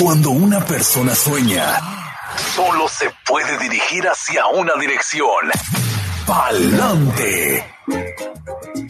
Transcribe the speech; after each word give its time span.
Cuando 0.00 0.30
una 0.30 0.64
persona 0.64 1.14
sueña, 1.14 1.80
solo 2.54 2.86
se 2.88 3.06
puede 3.26 3.58
dirigir 3.58 4.04
hacia 4.04 4.46
una 4.48 4.74
dirección. 4.78 5.50
Pa'lante. 6.26 7.64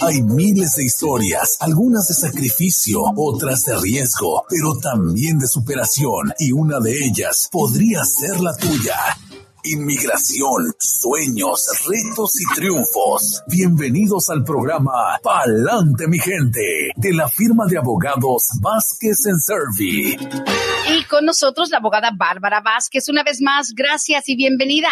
Hay 0.01 0.23
miles 0.23 0.75
de 0.77 0.85
historias, 0.85 1.57
algunas 1.61 2.09
de 2.09 2.15
sacrificio, 2.15 3.03
otras 3.17 3.63
de 3.65 3.79
riesgo, 3.79 4.45
pero 4.49 4.77
también 4.79 5.39
de 5.39 5.47
superación, 5.47 6.33
y 6.39 6.53
una 6.53 6.81
de 6.81 7.05
ellas 7.05 7.49
podría 7.53 8.05
ser 8.05 8.41
la 8.41 8.57
tuya. 8.57 8.97
Inmigración, 9.69 10.73
sueños, 10.79 11.67
retos 11.89 12.41
y 12.41 12.55
triunfos. 12.55 13.43
Bienvenidos 13.49 14.31
al 14.31 14.45
programa 14.45 15.19
Pa'lante, 15.21 16.07
mi 16.07 16.21
gente, 16.21 16.93
de 16.95 17.13
la 17.13 17.29
firma 17.29 17.65
de 17.69 17.77
abogados 17.77 18.49
Vázquez 18.63 19.27
en 19.27 19.41
Servi. 19.41 20.17
Y 20.97 21.05
con 21.11 21.25
nosotros 21.25 21.71
la 21.71 21.79
abogada 21.79 22.13
Bárbara 22.17 22.61
Vázquez. 22.61 23.09
Una 23.09 23.25
vez 23.25 23.41
más, 23.41 23.73
gracias 23.75 24.29
y 24.29 24.37
bienvenida. 24.37 24.89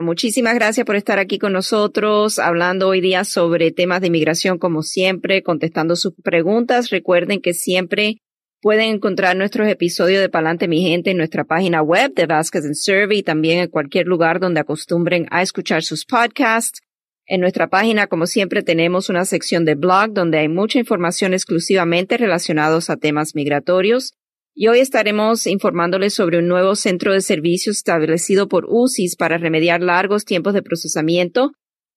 Muchísimas 0.00 0.56
gracias 0.56 0.84
por 0.84 0.96
estar 0.96 1.20
aquí 1.20 1.38
con 1.38 1.52
nosotros, 1.52 2.40
hablando 2.40 2.88
hoy 2.88 3.00
día 3.00 3.22
sobre 3.24 3.70
temas 3.70 4.00
de 4.00 4.08
inmigración, 4.08 4.58
como 4.58 4.82
siempre, 4.82 5.44
contestando 5.44 5.94
sus 5.94 6.14
preguntas. 6.24 6.90
Recuerden 6.90 7.40
que 7.40 7.54
siempre 7.54 8.18
pueden 8.66 8.96
encontrar 8.96 9.36
nuestros 9.36 9.68
episodios 9.68 10.20
de 10.20 10.28
Palante 10.28 10.66
Mi 10.66 10.80
Gente 10.82 11.12
en 11.12 11.18
nuestra 11.18 11.44
página 11.44 11.82
web 11.82 12.12
de 12.14 12.26
Vasquez 12.26 12.64
and 12.64 12.74
Survey 12.74 13.18
y 13.18 13.22
también 13.22 13.60
en 13.60 13.68
cualquier 13.68 14.08
lugar 14.08 14.40
donde 14.40 14.58
acostumbren 14.58 15.28
a 15.30 15.40
escuchar 15.40 15.84
sus 15.84 16.04
podcasts. 16.04 16.80
En 17.26 17.40
nuestra 17.40 17.68
página, 17.68 18.08
como 18.08 18.26
siempre, 18.26 18.64
tenemos 18.64 19.08
una 19.08 19.24
sección 19.24 19.64
de 19.64 19.76
blog 19.76 20.14
donde 20.14 20.38
hay 20.38 20.48
mucha 20.48 20.80
información 20.80 21.32
exclusivamente 21.32 22.16
relacionados 22.16 22.90
a 22.90 22.96
temas 22.96 23.36
migratorios. 23.36 24.14
Y 24.52 24.66
hoy 24.66 24.80
estaremos 24.80 25.46
informándoles 25.46 26.14
sobre 26.14 26.40
un 26.40 26.48
nuevo 26.48 26.74
centro 26.74 27.12
de 27.12 27.20
servicios 27.20 27.76
establecido 27.76 28.48
por 28.48 28.66
UCIS 28.68 29.14
para 29.14 29.38
remediar 29.38 29.80
largos 29.80 30.24
tiempos 30.24 30.54
de 30.54 30.62
procesamiento 30.62 31.52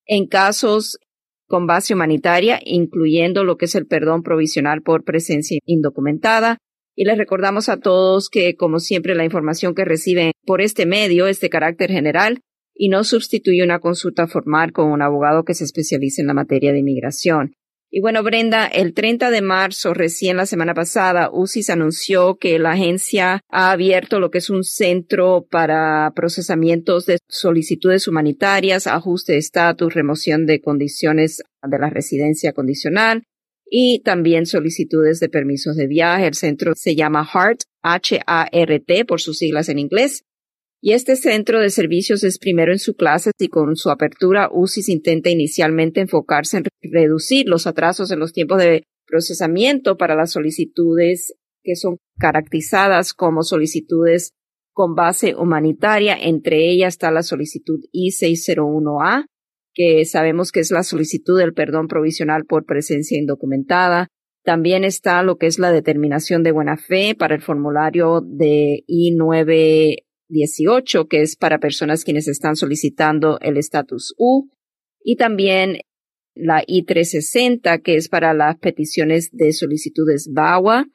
en 0.05 0.27
casos 0.27 0.99
con 1.49 1.65
base 1.65 1.95
humanitaria, 1.95 2.59
incluyendo 2.63 3.43
lo 3.43 3.57
que 3.57 3.65
es 3.65 3.73
el 3.73 3.87
perdón 3.87 4.21
provisional 4.21 4.83
por 4.83 5.03
presencia 5.03 5.59
indocumentada. 5.65 6.59
Y 6.95 7.05
les 7.05 7.17
recordamos 7.17 7.69
a 7.69 7.79
todos 7.79 8.29
que, 8.29 8.55
como 8.55 8.79
siempre, 8.79 9.15
la 9.15 9.25
información 9.25 9.73
que 9.73 9.83
reciben 9.83 10.31
por 10.45 10.61
este 10.61 10.85
medio 10.85 11.27
es 11.27 11.39
de 11.39 11.49
carácter 11.49 11.89
general 11.89 12.41
y 12.75 12.89
no 12.89 13.03
sustituye 13.03 13.63
una 13.63 13.79
consulta 13.79 14.27
formal 14.27 14.71
con 14.71 14.91
un 14.91 15.01
abogado 15.01 15.43
que 15.43 15.55
se 15.55 15.63
especialice 15.63 16.21
en 16.21 16.27
la 16.27 16.33
materia 16.35 16.71
de 16.71 16.79
inmigración. 16.79 17.53
Y 17.91 18.01
bueno, 18.01 18.21
Brenda, 18.21 18.67
el 18.67 18.93
30 18.93 19.31
de 19.31 19.41
marzo, 19.41 19.95
recién 19.95 20.37
la 20.37 20.45
semana 20.45 20.75
pasada, 20.75 21.31
UCIS 21.31 21.71
anunció 21.71 22.37
que 22.37 22.59
la 22.59 22.73
agencia 22.73 23.41
ha 23.49 23.71
abierto 23.71 24.19
lo 24.19 24.29
que 24.29 24.37
es 24.37 24.51
un 24.51 24.63
centro 24.63 25.47
para 25.49 26.11
procesamientos 26.15 27.07
de 27.07 27.17
solicitudes 27.27 28.07
humanitarias, 28.07 28.85
ajuste 28.85 29.33
de 29.33 29.39
estatus, 29.39 29.91
remoción 29.91 30.45
de 30.45 30.61
condiciones 30.61 31.41
de 31.63 31.79
la 31.79 31.89
residencia 31.89 32.53
condicional 32.53 33.23
y 33.69 34.01
también 34.03 34.45
solicitudes 34.45 35.19
de 35.19 35.29
permisos 35.29 35.75
de 35.75 35.87
viaje. 35.87 36.27
El 36.27 36.35
centro 36.35 36.73
se 36.75 36.95
llama 36.95 37.27
HART, 37.31 37.61
H-A-R-T 37.81 39.05
por 39.05 39.19
sus 39.19 39.39
siglas 39.39 39.67
en 39.67 39.79
inglés. 39.79 40.25
Y 40.81 40.93
este 40.93 41.17
centro 41.17 41.59
de 41.59 41.69
servicios 41.69 42.23
es 42.23 42.39
primero 42.39 42.71
en 42.71 42.79
su 42.79 42.95
clase 42.95 43.31
y 43.37 43.49
con 43.49 43.75
su 43.75 43.89
apertura 43.89 44.49
UCIS 44.51 44.89
intenta 44.89 45.29
inicialmente 45.29 45.99
enfocarse 45.99 46.57
en 46.57 46.63
reducir 46.81 47.47
los 47.47 47.67
atrasos 47.67 48.11
en 48.11 48.19
los 48.19 48.31
tiempos 48.31 48.59
de 48.59 48.83
procesamiento 49.05 49.97
para 49.97 50.15
las 50.15 50.31
solicitudes 50.31 51.33
que 51.63 51.75
son 51.75 51.97
caracterizadas 52.17 53.13
como 53.13 53.43
solicitudes 53.43 54.31
con 54.71 54.95
base 54.95 55.35
humanitaria. 55.35 56.15
Entre 56.17 56.69
ellas 56.69 56.93
está 56.93 57.11
la 57.11 57.23
solicitud 57.23 57.81
I-601A, 57.91 59.25
que 59.73 60.05
sabemos 60.05 60.53
que 60.53 60.61
es 60.61 60.71
la 60.71 60.83
solicitud 60.83 61.37
del 61.37 61.53
perdón 61.53 61.89
provisional 61.89 62.45
por 62.45 62.65
presencia 62.65 63.17
indocumentada. 63.17 64.07
También 64.45 64.85
está 64.85 65.21
lo 65.23 65.37
que 65.37 65.47
es 65.47 65.59
la 65.59 65.73
determinación 65.73 66.43
de 66.43 66.53
buena 66.53 66.77
fe 66.77 67.15
para 67.15 67.35
el 67.35 67.41
formulario 67.41 68.21
de 68.21 68.85
I-9 68.87 70.05
18, 70.29 71.07
que 71.07 71.21
es 71.21 71.35
para 71.35 71.59
personas 71.59 72.03
quienes 72.03 72.27
están 72.27 72.55
solicitando 72.55 73.39
el 73.41 73.57
estatus 73.57 74.15
U, 74.17 74.49
y 75.03 75.15
también 75.15 75.79
la 76.35 76.63
I-360, 76.65 77.81
que 77.81 77.95
es 77.95 78.07
para 78.07 78.33
las 78.33 78.57
peticiones 78.57 79.29
de 79.31 79.51
solicitudes 79.51 80.29
VAWA, 80.33 80.85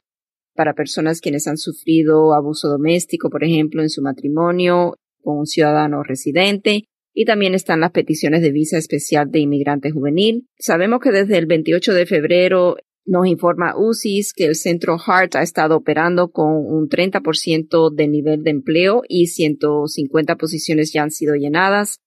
para 0.55 0.75
personas 0.75 1.21
quienes 1.21 1.47
han 1.47 1.57
sufrido 1.57 2.33
abuso 2.33 2.69
doméstico, 2.69 3.29
por 3.29 3.45
ejemplo, 3.45 3.83
en 3.83 3.91
su 3.91 4.03
matrimonio 4.03 4.95
con 5.21 5.39
un 5.39 5.47
ciudadano 5.47 6.03
residente. 6.03 6.85
Y 7.13 7.25
también 7.27 7.55
están 7.55 7.81
las 7.81 7.93
peticiones 7.93 8.43
de 8.43 8.51
visa 8.51 8.77
especial 8.79 9.31
de 9.31 9.41
inmigrante 9.41 9.91
juvenil. 9.91 10.49
Sabemos 10.59 11.01
que 11.01 11.13
desde 11.13 11.39
el 11.39 11.47
28 11.47 11.93
de 11.95 12.07
febrero 12.07 12.77
nos 13.07 13.27
informa 13.27 13.77
UCIS 13.77 14.33
que 14.33 14.47
el 14.47 14.55
centro 14.55 14.97
HART 15.05 15.37
ha 15.37 15.43
estado 15.43 15.77
operando 15.77 16.31
con 16.31 16.57
un 16.57 16.89
30% 16.89 17.95
de 17.95 18.09
nivel 18.09 18.43
de 18.43 18.51
empleo 18.51 19.03
y 19.09 19.27
150 19.27 20.37
posiciones 20.37 20.93
ya 20.93 21.03
han 21.03 21.11
sido 21.11 21.35
llenadas. 21.35 21.99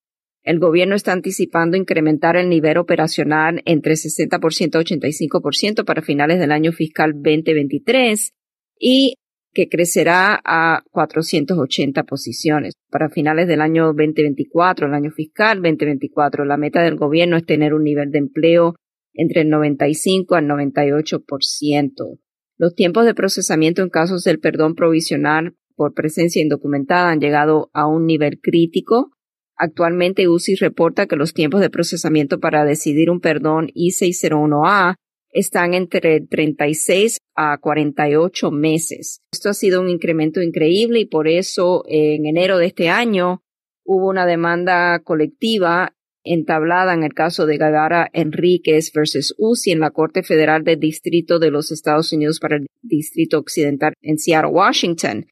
El 0.43 0.59
gobierno 0.59 0.95
está 0.95 1.11
anticipando 1.11 1.77
incrementar 1.77 2.37
el 2.37 2.49
nivel 2.49 2.77
operacional 2.77 3.61
entre 3.65 3.93
60% 3.93 4.81
y 4.81 5.29
85% 5.29 5.85
para 5.85 6.01
finales 6.01 6.39
del 6.39 6.51
año 6.51 6.71
fiscal 6.71 7.13
2023 7.13 8.31
y 8.79 9.15
que 9.53 9.67
crecerá 9.69 10.39
a 10.45 10.83
480 10.91 12.03
posiciones. 12.03 12.75
Para 12.89 13.09
finales 13.09 13.47
del 13.47 13.61
año 13.61 13.87
2024, 13.87 14.87
el 14.87 14.93
año 14.93 15.11
fiscal 15.11 15.61
2024, 15.61 16.45
la 16.45 16.57
meta 16.57 16.81
del 16.81 16.95
gobierno 16.95 17.37
es 17.37 17.45
tener 17.45 17.73
un 17.73 17.83
nivel 17.83 18.11
de 18.11 18.19
empleo 18.19 18.75
entre 19.17 19.41
el 19.41 19.49
95 19.49 20.35
al 20.35 20.45
98%. 20.45 22.19
Los 22.57 22.75
tiempos 22.75 23.05
de 23.05 23.13
procesamiento 23.13 23.81
en 23.81 23.89
casos 23.89 24.23
del 24.23 24.39
perdón 24.39 24.75
provisional 24.75 25.55
por 25.75 25.93
presencia 25.93 26.41
indocumentada 26.41 27.11
han 27.11 27.19
llegado 27.19 27.69
a 27.73 27.87
un 27.87 28.05
nivel 28.05 28.39
crítico. 28.41 29.11
Actualmente 29.57 30.27
UCI 30.27 30.55
reporta 30.55 31.07
que 31.07 31.15
los 31.15 31.33
tiempos 31.33 31.61
de 31.61 31.69
procesamiento 31.69 32.39
para 32.39 32.63
decidir 32.63 33.09
un 33.09 33.19
perdón 33.19 33.69
I-601A 33.73 34.95
están 35.29 35.73
entre 35.73 36.21
36 36.21 37.17
a 37.35 37.57
48 37.57 38.51
meses. 38.51 39.21
Esto 39.31 39.49
ha 39.49 39.53
sido 39.53 39.81
un 39.81 39.89
incremento 39.89 40.41
increíble 40.41 40.99
y 40.99 41.05
por 41.05 41.27
eso 41.27 41.83
en 41.87 42.25
enero 42.25 42.57
de 42.57 42.67
este 42.67 42.89
año 42.89 43.43
hubo 43.83 44.09
una 44.09 44.25
demanda 44.25 44.99
colectiva 45.03 45.93
entablada 46.33 46.93
en 46.93 47.03
el 47.03 47.13
caso 47.13 47.45
de 47.45 47.57
Gagara 47.57 48.09
Enríquez 48.13 48.91
versus 48.93 49.33
UCI 49.37 49.71
en 49.71 49.79
la 49.79 49.91
Corte 49.91 50.23
Federal 50.23 50.63
del 50.63 50.79
Distrito 50.79 51.39
de 51.39 51.51
los 51.51 51.71
Estados 51.71 52.13
Unidos 52.13 52.39
para 52.39 52.57
el 52.57 52.67
Distrito 52.81 53.39
Occidental 53.39 53.93
en 54.01 54.17
Seattle, 54.17 54.51
Washington. 54.51 55.25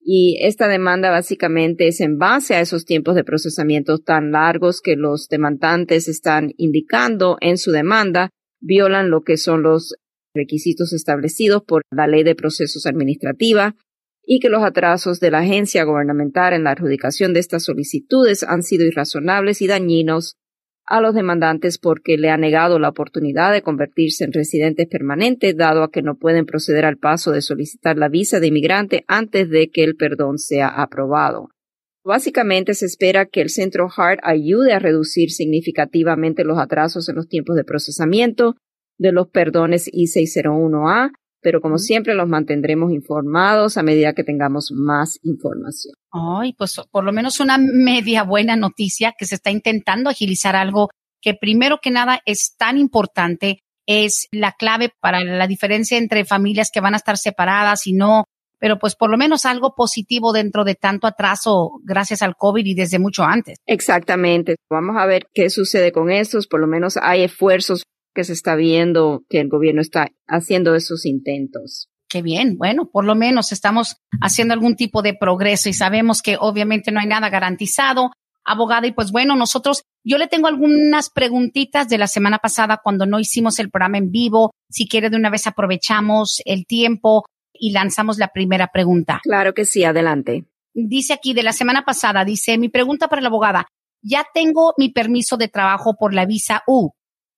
Y 0.00 0.38
esta 0.42 0.68
demanda 0.68 1.10
básicamente 1.10 1.88
es 1.88 2.00
en 2.00 2.18
base 2.18 2.54
a 2.54 2.60
esos 2.60 2.84
tiempos 2.84 3.14
de 3.14 3.24
procesamiento 3.24 3.98
tan 3.98 4.32
largos 4.32 4.82
que 4.82 4.96
los 4.96 5.28
demandantes 5.28 6.08
están 6.08 6.52
indicando 6.58 7.38
en 7.40 7.56
su 7.56 7.70
demanda, 7.70 8.28
violan 8.60 9.08
lo 9.08 9.22
que 9.22 9.38
son 9.38 9.62
los 9.62 9.94
requisitos 10.34 10.92
establecidos 10.92 11.62
por 11.64 11.82
la 11.90 12.06
Ley 12.06 12.22
de 12.22 12.34
Procesos 12.34 12.86
Administrativa 12.86 13.76
y 14.26 14.40
que 14.40 14.48
los 14.48 14.62
atrasos 14.62 15.20
de 15.20 15.30
la 15.30 15.40
agencia 15.40 15.84
gubernamental 15.84 16.54
en 16.54 16.64
la 16.64 16.70
adjudicación 16.70 17.34
de 17.34 17.40
estas 17.40 17.64
solicitudes 17.64 18.42
han 18.42 18.62
sido 18.62 18.86
irrazonables 18.86 19.60
y 19.62 19.66
dañinos 19.66 20.36
a 20.86 21.00
los 21.00 21.14
demandantes 21.14 21.78
porque 21.78 22.18
le 22.18 22.30
ha 22.30 22.36
negado 22.36 22.78
la 22.78 22.90
oportunidad 22.90 23.52
de 23.52 23.62
convertirse 23.62 24.24
en 24.24 24.32
residentes 24.32 24.86
permanentes, 24.86 25.56
dado 25.56 25.82
a 25.82 25.90
que 25.90 26.02
no 26.02 26.16
pueden 26.16 26.44
proceder 26.44 26.84
al 26.84 26.98
paso 26.98 27.32
de 27.32 27.40
solicitar 27.40 27.96
la 27.96 28.08
visa 28.08 28.38
de 28.38 28.48
inmigrante 28.48 29.04
antes 29.08 29.48
de 29.48 29.70
que 29.70 29.82
el 29.82 29.96
perdón 29.96 30.38
sea 30.38 30.68
aprobado. 30.68 31.48
Básicamente 32.04 32.74
se 32.74 32.84
espera 32.84 33.24
que 33.24 33.40
el 33.40 33.48
Centro 33.48 33.88
HART 33.94 34.20
ayude 34.22 34.74
a 34.74 34.78
reducir 34.78 35.30
significativamente 35.30 36.44
los 36.44 36.58
atrasos 36.58 37.08
en 37.08 37.16
los 37.16 37.28
tiempos 37.28 37.56
de 37.56 37.64
procesamiento 37.64 38.56
de 38.98 39.12
los 39.12 39.28
perdones 39.28 39.88
I-601A 39.90 41.12
pero 41.44 41.60
como 41.60 41.78
siempre 41.78 42.14
los 42.14 42.26
mantendremos 42.26 42.90
informados 42.90 43.76
a 43.76 43.82
medida 43.82 44.14
que 44.14 44.24
tengamos 44.24 44.72
más 44.72 45.20
información. 45.22 45.94
Ay, 46.10 46.54
pues 46.54 46.80
por 46.90 47.04
lo 47.04 47.12
menos 47.12 47.38
una 47.38 47.58
media 47.58 48.24
buena 48.24 48.56
noticia 48.56 49.12
que 49.16 49.26
se 49.26 49.34
está 49.34 49.50
intentando 49.50 50.08
agilizar 50.08 50.56
algo 50.56 50.88
que 51.20 51.34
primero 51.34 51.78
que 51.82 51.90
nada 51.90 52.20
es 52.24 52.56
tan 52.56 52.78
importante, 52.78 53.58
es 53.86 54.26
la 54.32 54.52
clave 54.52 54.90
para 55.00 55.22
la 55.22 55.46
diferencia 55.46 55.98
entre 55.98 56.24
familias 56.24 56.70
que 56.72 56.80
van 56.80 56.94
a 56.94 56.96
estar 56.96 57.18
separadas 57.18 57.86
y 57.86 57.92
no, 57.92 58.24
pero 58.58 58.78
pues 58.78 58.96
por 58.96 59.10
lo 59.10 59.18
menos 59.18 59.44
algo 59.44 59.74
positivo 59.74 60.32
dentro 60.32 60.64
de 60.64 60.74
tanto 60.74 61.06
atraso 61.06 61.72
gracias 61.84 62.22
al 62.22 62.36
COVID 62.36 62.64
y 62.64 62.74
desde 62.74 62.98
mucho 62.98 63.22
antes. 63.22 63.58
Exactamente. 63.66 64.56
Vamos 64.70 64.96
a 64.98 65.04
ver 65.04 65.26
qué 65.34 65.50
sucede 65.50 65.92
con 65.92 66.10
estos. 66.10 66.46
Por 66.46 66.60
lo 66.60 66.66
menos 66.66 66.96
hay 66.96 67.24
esfuerzos 67.24 67.82
que 68.14 68.24
se 68.24 68.32
está 68.32 68.54
viendo 68.54 69.24
que 69.28 69.40
el 69.40 69.48
gobierno 69.48 69.80
está 69.80 70.08
haciendo 70.26 70.74
esos 70.74 71.04
intentos. 71.04 71.88
Qué 72.08 72.22
bien, 72.22 72.56
bueno, 72.56 72.88
por 72.90 73.04
lo 73.04 73.14
menos 73.14 73.50
estamos 73.50 73.96
haciendo 74.20 74.54
algún 74.54 74.76
tipo 74.76 75.02
de 75.02 75.14
progreso 75.14 75.68
y 75.68 75.72
sabemos 75.72 76.22
que 76.22 76.36
obviamente 76.38 76.92
no 76.92 77.00
hay 77.00 77.06
nada 77.06 77.28
garantizado, 77.28 78.12
abogada, 78.44 78.86
y 78.86 78.92
pues 78.92 79.10
bueno, 79.10 79.34
nosotros, 79.36 79.82
yo 80.04 80.18
le 80.18 80.28
tengo 80.28 80.46
algunas 80.46 81.10
preguntitas 81.10 81.88
de 81.88 81.98
la 81.98 82.06
semana 82.06 82.38
pasada 82.38 82.80
cuando 82.82 83.06
no 83.06 83.18
hicimos 83.18 83.58
el 83.58 83.70
programa 83.70 83.98
en 83.98 84.10
vivo. 84.10 84.52
Si 84.70 84.86
quiere, 84.86 85.10
de 85.10 85.16
una 85.16 85.30
vez 85.30 85.46
aprovechamos 85.46 86.40
el 86.44 86.66
tiempo 86.66 87.24
y 87.52 87.72
lanzamos 87.72 88.18
la 88.18 88.28
primera 88.28 88.68
pregunta. 88.72 89.20
Claro 89.22 89.54
que 89.54 89.64
sí, 89.64 89.82
adelante. 89.84 90.44
Dice 90.74 91.14
aquí 91.14 91.34
de 91.34 91.42
la 91.42 91.52
semana 91.52 91.84
pasada, 91.84 92.24
dice, 92.24 92.58
mi 92.58 92.68
pregunta 92.68 93.08
para 93.08 93.22
la 93.22 93.28
abogada, 93.28 93.66
ya 94.02 94.26
tengo 94.34 94.74
mi 94.76 94.90
permiso 94.90 95.36
de 95.36 95.48
trabajo 95.48 95.96
por 95.98 96.12
la 96.12 96.26
visa 96.26 96.62
U. 96.66 96.90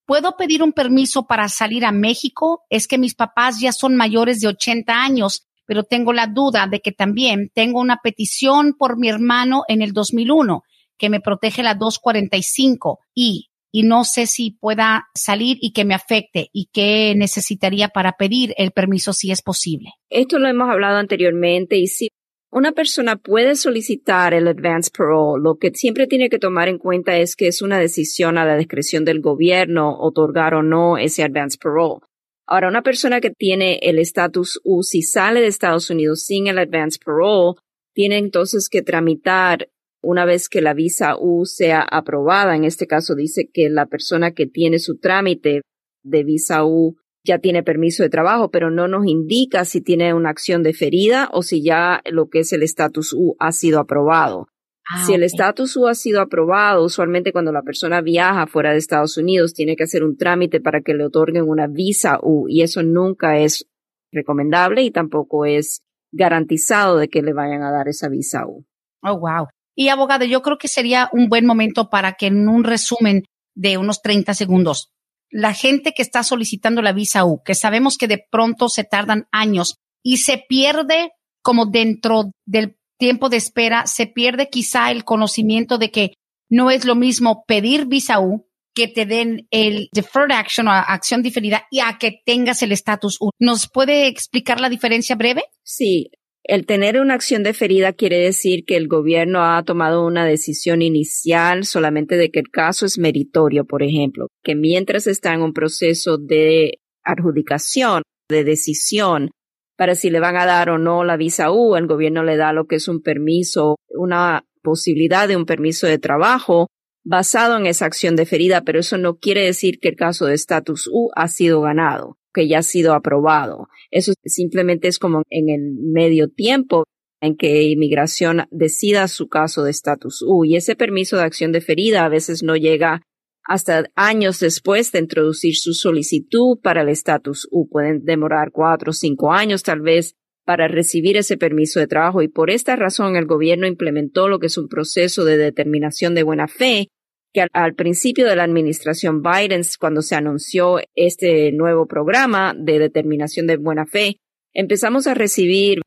¿Puedo 0.07 0.37
pedir 0.37 0.63
un 0.63 0.71
permiso 0.71 1.27
para 1.27 1.49
salir 1.49 1.83
a 1.83 1.91
México? 1.91 2.63
Es 2.69 2.87
que 2.87 2.97
mis 2.97 3.13
papás 3.13 3.59
ya 3.59 3.73
son 3.73 3.97
mayores 3.97 4.39
de 4.39 4.47
80 4.47 5.03
años, 5.03 5.45
pero 5.65 5.83
tengo 5.83 6.13
la 6.13 6.27
duda 6.27 6.65
de 6.65 6.79
que 6.79 6.93
también 6.93 7.51
tengo 7.53 7.81
una 7.81 7.97
petición 8.01 8.73
por 8.73 8.97
mi 8.97 9.09
hermano 9.09 9.63
en 9.67 9.81
el 9.81 9.91
2001 9.91 10.63
que 10.97 11.09
me 11.09 11.19
protege 11.19 11.61
la 11.61 11.75
245 11.75 12.99
y 13.13 13.49
y 13.69 13.83
no 13.83 14.05
sé 14.05 14.27
si 14.27 14.51
pueda 14.51 15.07
salir 15.13 15.57
y 15.61 15.71
que 15.71 15.85
me 15.85 15.93
afecte 15.93 16.49
y 16.53 16.69
qué 16.71 17.13
necesitaría 17.15 17.89
para 17.89 18.13
pedir 18.13 18.53
el 18.57 18.71
permiso 18.71 19.13
si 19.13 19.29
es 19.29 19.41
posible. 19.41 19.91
Esto 20.09 20.39
lo 20.39 20.47
hemos 20.47 20.69
hablado 20.69 20.97
anteriormente 20.97 21.77
y 21.77 21.87
si 21.87 22.09
una 22.51 22.71
persona 22.71 23.17
puede 23.17 23.55
solicitar 23.55 24.33
el 24.33 24.47
advance 24.47 24.89
parole. 24.95 25.43
Lo 25.43 25.55
que 25.55 25.71
siempre 25.73 26.07
tiene 26.07 26.29
que 26.29 26.39
tomar 26.39 26.69
en 26.69 26.77
cuenta 26.77 27.17
es 27.17 27.35
que 27.35 27.47
es 27.47 27.61
una 27.61 27.79
decisión 27.79 28.37
a 28.37 28.45
la 28.45 28.57
discreción 28.57 29.03
del 29.05 29.21
gobierno 29.21 29.97
otorgar 29.99 30.53
o 30.53 30.63
no 30.63 30.97
ese 30.97 31.23
advance 31.23 31.57
parole. 31.61 31.99
Ahora, 32.45 32.69
una 32.69 32.81
persona 32.81 33.19
que 33.19 33.31
tiene 33.31 33.79
el 33.81 33.99
estatus 33.99 34.61
U, 34.63 34.81
si 34.81 35.01
sale 35.01 35.41
de 35.41 35.47
Estados 35.47 35.89
Unidos 35.89 36.23
sin 36.23 36.47
el 36.47 36.57
advance 36.57 36.97
parole, 37.03 37.59
tiene 37.93 38.17
entonces 38.17 38.69
que 38.69 38.81
tramitar 38.81 39.69
una 40.01 40.23
vez 40.23 40.47
que 40.47 40.61
la 40.61 40.73
visa 40.73 41.17
U 41.19 41.45
sea 41.45 41.81
aprobada, 41.81 42.55
en 42.55 42.63
este 42.63 42.87
caso 42.87 43.15
dice 43.15 43.49
que 43.51 43.69
la 43.69 43.87
persona 43.87 44.31
que 44.31 44.47
tiene 44.47 44.79
su 44.79 44.97
trámite 44.97 45.63
de 46.03 46.23
visa 46.23 46.63
U 46.63 46.95
ya 47.27 47.39
tiene 47.39 47.61
permiso 47.61 48.03
de 48.03 48.09
trabajo, 48.09 48.49
pero 48.49 48.71
no 48.71 48.87
nos 48.87 49.05
indica 49.05 49.65
si 49.65 49.81
tiene 49.81 50.13
una 50.13 50.29
acción 50.29 50.63
deferida 50.63 51.29
o 51.31 51.43
si 51.43 51.61
ya 51.61 52.01
lo 52.05 52.29
que 52.29 52.39
es 52.39 52.53
el 52.53 52.63
estatus 52.63 53.13
U 53.13 53.35
ha 53.39 53.51
sido 53.51 53.79
aprobado. 53.79 54.47
Ah, 54.89 55.03
si 55.05 55.13
el 55.13 55.23
estatus 55.23 55.75
U 55.75 55.87
ha 55.87 55.95
sido 55.95 56.21
aprobado, 56.21 56.85
usualmente 56.85 57.33
cuando 57.33 57.51
la 57.51 57.61
persona 57.61 58.01
viaja 58.01 58.47
fuera 58.47 58.71
de 58.71 58.77
Estados 58.77 59.17
Unidos 59.17 59.53
tiene 59.53 59.75
que 59.75 59.83
hacer 59.83 60.03
un 60.03 60.15
trámite 60.15 60.61
para 60.61 60.81
que 60.81 60.93
le 60.93 61.05
otorguen 61.05 61.43
una 61.47 61.67
visa 61.67 62.19
U 62.21 62.47
y 62.47 62.61
eso 62.61 62.81
nunca 62.83 63.37
es 63.37 63.67
recomendable 64.11 64.83
y 64.83 64.91
tampoco 64.91 65.45
es 65.45 65.81
garantizado 66.11 66.97
de 66.97 67.09
que 67.09 67.21
le 67.21 67.33
vayan 67.33 67.63
a 67.63 67.71
dar 67.71 67.89
esa 67.89 68.07
visa 68.07 68.47
U. 68.47 68.65
Oh, 69.03 69.19
wow. 69.19 69.47
Y 69.75 69.89
abogado, 69.89 70.25
yo 70.25 70.41
creo 70.41 70.57
que 70.57 70.67
sería 70.67 71.09
un 71.11 71.27
buen 71.27 71.45
momento 71.45 71.89
para 71.89 72.13
que 72.13 72.27
en 72.27 72.47
un 72.47 72.63
resumen 72.63 73.25
de 73.55 73.77
unos 73.77 74.01
30 74.01 74.33
segundos, 74.33 74.91
la 75.29 75.53
gente 75.53 75.93
que 75.93 76.01
está 76.01 76.23
solicitando 76.23 76.81
la 76.81 76.93
visa 76.93 77.25
U, 77.25 77.41
que 77.43 77.55
sabemos 77.55 77.97
que 77.97 78.07
de 78.07 78.23
pronto 78.29 78.69
se 78.69 78.83
tardan 78.83 79.27
años 79.31 79.75
y 80.03 80.17
se 80.17 80.43
pierde 80.47 81.11
como 81.41 81.65
dentro 81.65 82.31
del 82.45 82.77
tiempo 82.97 83.29
de 83.29 83.37
espera, 83.37 83.87
se 83.87 84.07
pierde 84.07 84.49
quizá 84.49 84.91
el 84.91 85.03
conocimiento 85.03 85.77
de 85.77 85.91
que 85.91 86.13
no 86.49 86.71
es 86.71 86.85
lo 86.85 86.95
mismo 86.95 87.43
pedir 87.47 87.85
visa 87.85 88.19
U 88.19 88.47
que 88.73 88.87
te 88.87 89.05
den 89.07 89.47
el 89.49 89.89
deferred 89.91 90.35
action 90.35 90.67
o 90.67 90.71
acción 90.71 91.23
diferida 91.23 91.65
y 91.71 91.79
a 91.79 91.97
que 91.99 92.21
tengas 92.25 92.61
el 92.61 92.71
estatus 92.71 93.17
U. 93.19 93.31
¿Nos 93.39 93.67
puede 93.67 94.07
explicar 94.07 94.61
la 94.61 94.69
diferencia 94.69 95.15
breve? 95.15 95.45
Sí, 95.63 96.11
el 96.47 96.65
tener 96.65 96.99
una 96.99 97.13
acción 97.13 97.43
deferida 97.43 97.91
quiere 97.91 98.19
decir 98.19 98.63
que 98.65 98.77
el 98.77 98.87
gobierno 98.87 99.43
ha 99.43 99.61
tomado 99.63 100.05
una 100.05 100.25
decisión 100.25 100.81
inicial 100.81 101.65
solamente 101.65 102.15
de 102.15 102.31
que 102.31 102.39
el 102.39 102.49
caso 102.49 102.85
es 102.85 102.97
meritorio, 102.97 103.65
por 103.65 103.83
ejemplo, 103.83 104.27
que 104.43 104.55
mientras 104.55 105.07
está 105.07 105.33
en 105.33 105.41
un 105.41 105.51
proceso 105.53 106.17
de 106.17 106.79
adjudicación, 107.03 108.03
de 108.29 108.45
decisión, 108.45 109.31
para 109.77 109.95
si 109.95 110.09
le 110.09 110.21
van 110.21 110.37
a 110.37 110.45
dar 110.45 110.69
o 110.69 110.77
no 110.77 111.03
la 111.03 111.17
visa 111.17 111.51
U, 111.51 111.75
el 111.75 111.85
gobierno 111.85 112.23
le 112.23 112.37
da 112.37 112.53
lo 112.53 112.65
que 112.65 112.77
es 112.77 112.87
un 112.87 113.01
permiso, 113.01 113.75
una 113.89 114.45
posibilidad 114.63 115.27
de 115.27 115.35
un 115.35 115.45
permiso 115.45 115.85
de 115.85 115.99
trabajo 115.99 116.67
basado 117.03 117.57
en 117.57 117.65
esa 117.65 117.85
acción 117.85 118.15
deferida, 118.15 118.61
pero 118.61 118.79
eso 118.79 118.97
no 118.97 119.17
quiere 119.17 119.43
decir 119.43 119.79
que 119.79 119.89
el 119.89 119.95
caso 119.95 120.25
de 120.25 120.33
estatus 120.33 120.89
U 120.91 121.09
ha 121.15 121.27
sido 121.27 121.61
ganado 121.61 122.16
que 122.33 122.47
ya 122.47 122.59
ha 122.59 122.63
sido 122.63 122.93
aprobado. 122.93 123.67
Eso 123.91 124.13
simplemente 124.25 124.87
es 124.87 124.99
como 124.99 125.23
en 125.29 125.49
el 125.49 125.73
medio 125.79 126.29
tiempo 126.29 126.85
en 127.21 127.35
que 127.35 127.63
inmigración 127.63 128.47
decida 128.51 129.07
su 129.07 129.27
caso 129.27 129.63
de 129.63 129.71
estatus 129.71 130.21
U 130.21 130.45
y 130.45 130.55
ese 130.55 130.75
permiso 130.75 131.17
de 131.17 131.23
acción 131.23 131.51
deferida 131.51 132.05
a 132.05 132.09
veces 132.09 132.43
no 132.43 132.55
llega 132.55 133.01
hasta 133.43 133.85
años 133.95 134.39
después 134.39 134.91
de 134.91 134.99
introducir 134.99 135.55
su 135.55 135.73
solicitud 135.73 136.59
para 136.61 136.81
el 136.81 136.89
estatus 136.89 137.47
U. 137.49 137.67
Pueden 137.69 138.03
demorar 138.03 138.51
cuatro 138.51 138.91
o 138.91 138.93
cinco 138.93 139.31
años 139.31 139.63
tal 139.63 139.81
vez 139.81 140.15
para 140.45 140.67
recibir 140.67 141.17
ese 141.17 141.37
permiso 141.37 141.79
de 141.79 141.87
trabajo 141.87 142.21
y 142.21 142.27
por 142.27 142.49
esta 142.49 142.75
razón 142.75 143.15
el 143.15 143.25
gobierno 143.25 143.67
implementó 143.67 144.27
lo 144.27 144.39
que 144.39 144.47
es 144.47 144.57
un 144.57 144.67
proceso 144.67 145.25
de 145.25 145.37
determinación 145.37 146.13
de 146.13 146.23
buena 146.23 146.47
fe 146.47 146.87
que 147.33 147.45
al, 147.51 147.75
principio 147.75 148.25
de 148.27 148.35
la 148.35 148.43
administración 148.43 149.21
Biden, 149.21 149.61
cuando 149.79 150.01
se 150.01 150.15
anunció 150.15 150.79
este 150.95 151.51
nuevo 151.51 151.85
programa 151.85 152.53
de 152.57 152.79
determinación 152.79 153.47
de 153.47 153.57
buena 153.57 153.85
fe, 153.85 154.17
empezamos 154.53 155.07
a 155.07 155.13
recibir 155.13 155.81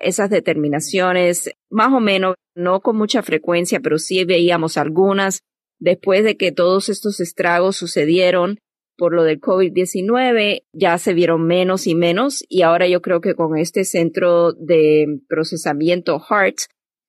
esas 0.00 0.30
determinaciones 0.30 1.50
más 1.70 1.92
o 1.92 2.00
menos, 2.00 2.34
no 2.54 2.80
con 2.80 2.96
mucha 2.96 3.22
frecuencia, 3.22 3.80
pero 3.80 3.98
sí 3.98 4.24
veíamos 4.24 4.76
algunas 4.76 5.40
después 5.78 6.24
de 6.24 6.36
que 6.36 6.52
todos 6.52 6.88
estos 6.88 7.20
estragos 7.20 7.76
sucedieron 7.76 8.58
por 8.96 9.12
lo 9.12 9.24
del 9.24 9.40
COVID-19, 9.40 10.62
ya 10.72 10.98
se 10.98 11.14
vieron 11.14 11.46
menos 11.46 11.86
y 11.86 11.94
menos 11.94 12.44
y 12.48 12.62
ahora 12.62 12.86
yo 12.86 13.02
creo 13.02 13.20
que 13.20 13.34
con 13.34 13.58
este 13.58 13.84
centro 13.84 14.52
de 14.52 15.06
procesamiento 15.28 16.22
HART 16.28 16.58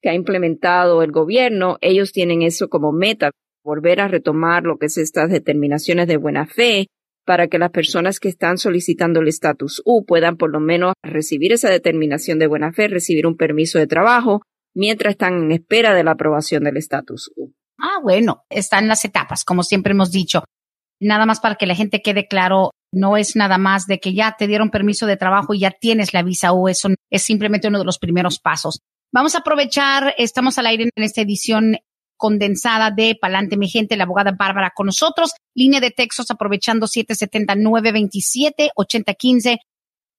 que 0.01 0.09
ha 0.09 0.13
implementado 0.13 1.03
el 1.03 1.11
gobierno, 1.11 1.77
ellos 1.81 2.11
tienen 2.11 2.41
eso 2.41 2.69
como 2.69 2.91
meta, 2.91 3.31
volver 3.65 3.99
a 3.99 4.07
retomar 4.07 4.63
lo 4.63 4.77
que 4.77 4.85
es 4.85 4.97
estas 4.97 5.29
determinaciones 5.29 6.07
de 6.07 6.17
buena 6.17 6.45
fe 6.45 6.87
para 7.25 7.47
que 7.47 7.57
las 7.57 7.71
personas 7.71 8.19
que 8.19 8.29
están 8.29 8.59
solicitando 8.59 9.19
el 9.19 9.27
estatus 9.27 9.81
U 9.83 10.05
puedan 10.05 10.37
por 10.37 10.51
lo 10.51 10.59
menos 10.59 10.93
recibir 11.03 11.51
esa 11.51 11.69
determinación 11.69 12.37
de 12.37 12.45
buena 12.45 12.71
fe, 12.71 12.87
recibir 12.87 13.25
un 13.25 13.35
permiso 13.35 13.79
de 13.79 13.87
trabajo 13.87 14.43
mientras 14.75 15.13
están 15.13 15.45
en 15.45 15.51
espera 15.51 15.95
de 15.95 16.03
la 16.03 16.11
aprobación 16.11 16.63
del 16.63 16.77
estatus 16.77 17.31
U. 17.35 17.51
Ah, 17.79 17.99
bueno, 18.03 18.43
están 18.49 18.87
las 18.87 19.03
etapas, 19.03 19.43
como 19.43 19.63
siempre 19.63 19.91
hemos 19.93 20.11
dicho. 20.11 20.43
Nada 21.01 21.25
más 21.25 21.39
para 21.39 21.55
que 21.55 21.65
la 21.65 21.75
gente 21.75 22.01
quede 22.01 22.27
claro, 22.27 22.69
no 22.93 23.17
es 23.17 23.35
nada 23.35 23.57
más 23.57 23.87
de 23.87 23.99
que 23.99 24.13
ya 24.13 24.35
te 24.37 24.47
dieron 24.47 24.69
permiso 24.69 25.07
de 25.07 25.17
trabajo 25.17 25.53
y 25.53 25.59
ya 25.59 25.71
tienes 25.71 26.13
la 26.13 26.21
visa 26.21 26.53
U, 26.53 26.69
eso 26.69 26.89
es 27.09 27.23
simplemente 27.23 27.67
uno 27.67 27.79
de 27.79 27.85
los 27.85 27.97
primeros 27.97 28.39
pasos. 28.39 28.79
Vamos 29.11 29.33
a 29.33 29.39
aprovechar, 29.39 30.13
estamos 30.17 30.57
al 30.57 30.67
aire 30.67 30.89
en 30.95 31.03
esta 31.03 31.21
edición 31.21 31.77
condensada 32.17 32.91
de 32.91 33.17
Palante 33.19 33.57
Mi 33.57 33.69
Gente, 33.69 33.97
la 33.97 34.05
abogada 34.05 34.35
Bárbara 34.37 34.71
con 34.75 34.87
nosotros. 34.87 35.31
Línea 35.53 35.79
de 35.79 35.91
textos 35.91 36.31
aprovechando 36.31 36.87
779-27-8015. 36.87 39.59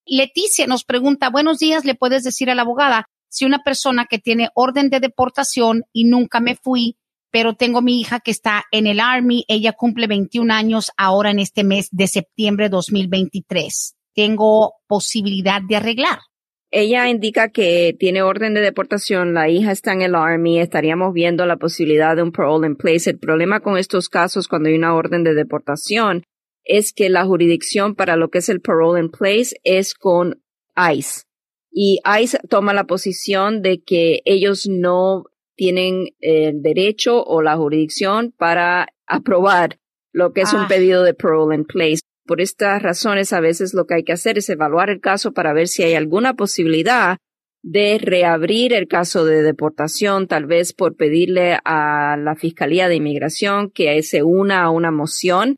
Leticia 0.06 0.66
nos 0.66 0.84
pregunta, 0.84 1.30
buenos 1.30 1.58
días, 1.58 1.84
¿le 1.84 1.94
puedes 1.94 2.22
decir 2.22 2.50
a 2.50 2.54
la 2.54 2.62
abogada 2.62 3.08
si 3.28 3.44
una 3.44 3.62
persona 3.62 4.06
que 4.06 4.18
tiene 4.18 4.50
orden 4.54 4.88
de 4.88 5.00
deportación 5.00 5.84
y 5.92 6.04
nunca 6.04 6.40
me 6.40 6.56
fui, 6.56 6.96
pero 7.30 7.54
tengo 7.54 7.82
mi 7.82 8.00
hija 8.00 8.20
que 8.20 8.30
está 8.30 8.64
en 8.70 8.86
el 8.86 9.00
Army, 9.00 9.44
ella 9.48 9.72
cumple 9.72 10.06
21 10.06 10.52
años 10.54 10.90
ahora 10.96 11.30
en 11.30 11.38
este 11.38 11.64
mes 11.64 11.88
de 11.90 12.06
septiembre 12.06 12.68
2023. 12.68 13.94
¿Tengo 14.14 14.74
posibilidad 14.86 15.60
de 15.60 15.76
arreglar? 15.76 16.18
Ella 16.70 17.08
indica 17.08 17.50
que 17.50 17.94
tiene 17.98 18.22
orden 18.22 18.54
de 18.54 18.60
deportación, 18.60 19.34
la 19.34 19.48
hija 19.48 19.70
está 19.70 19.92
en 19.92 20.02
el 20.02 20.14
Army, 20.14 20.58
estaríamos 20.58 21.12
viendo 21.12 21.46
la 21.46 21.56
posibilidad 21.56 22.16
de 22.16 22.22
un 22.22 22.32
parole 22.32 22.66
in 22.66 22.76
place. 22.76 23.10
El 23.10 23.18
problema 23.18 23.60
con 23.60 23.78
estos 23.78 24.08
casos 24.08 24.48
cuando 24.48 24.68
hay 24.68 24.74
una 24.74 24.94
orden 24.94 25.22
de 25.22 25.34
deportación 25.34 26.24
es 26.64 26.92
que 26.92 27.08
la 27.08 27.24
jurisdicción 27.24 27.94
para 27.94 28.16
lo 28.16 28.30
que 28.30 28.38
es 28.38 28.48
el 28.48 28.60
parole 28.60 29.00
in 29.00 29.10
place 29.10 29.56
es 29.62 29.94
con 29.94 30.42
ICE. 30.76 31.22
Y 31.70 32.00
ICE 32.20 32.38
toma 32.48 32.74
la 32.74 32.84
posición 32.84 33.62
de 33.62 33.82
que 33.82 34.22
ellos 34.24 34.66
no 34.68 35.24
tienen 35.54 36.08
el 36.20 36.62
derecho 36.62 37.22
o 37.22 37.42
la 37.42 37.56
jurisdicción 37.56 38.32
para 38.36 38.88
aprobar 39.06 39.78
lo 40.12 40.32
que 40.32 40.40
es 40.40 40.52
un 40.52 40.62
ah. 40.62 40.66
pedido 40.68 41.02
de 41.02 41.14
parole 41.14 41.54
in 41.54 41.64
place. 41.64 42.00
Por 42.26 42.40
estas 42.40 42.82
razones, 42.82 43.32
a 43.32 43.40
veces 43.40 43.72
lo 43.72 43.86
que 43.86 43.94
hay 43.94 44.04
que 44.04 44.12
hacer 44.12 44.38
es 44.38 44.48
evaluar 44.48 44.90
el 44.90 45.00
caso 45.00 45.32
para 45.32 45.52
ver 45.52 45.68
si 45.68 45.82
hay 45.82 45.94
alguna 45.94 46.34
posibilidad 46.34 47.18
de 47.62 47.98
reabrir 48.00 48.72
el 48.72 48.86
caso 48.86 49.24
de 49.24 49.42
deportación, 49.42 50.28
tal 50.28 50.46
vez 50.46 50.72
por 50.72 50.96
pedirle 50.96 51.58
a 51.64 52.16
la 52.16 52.36
Fiscalía 52.36 52.88
de 52.88 52.96
Inmigración 52.96 53.70
que 53.70 54.02
se 54.02 54.22
una 54.22 54.62
a 54.62 54.70
una 54.70 54.90
moción 54.90 55.56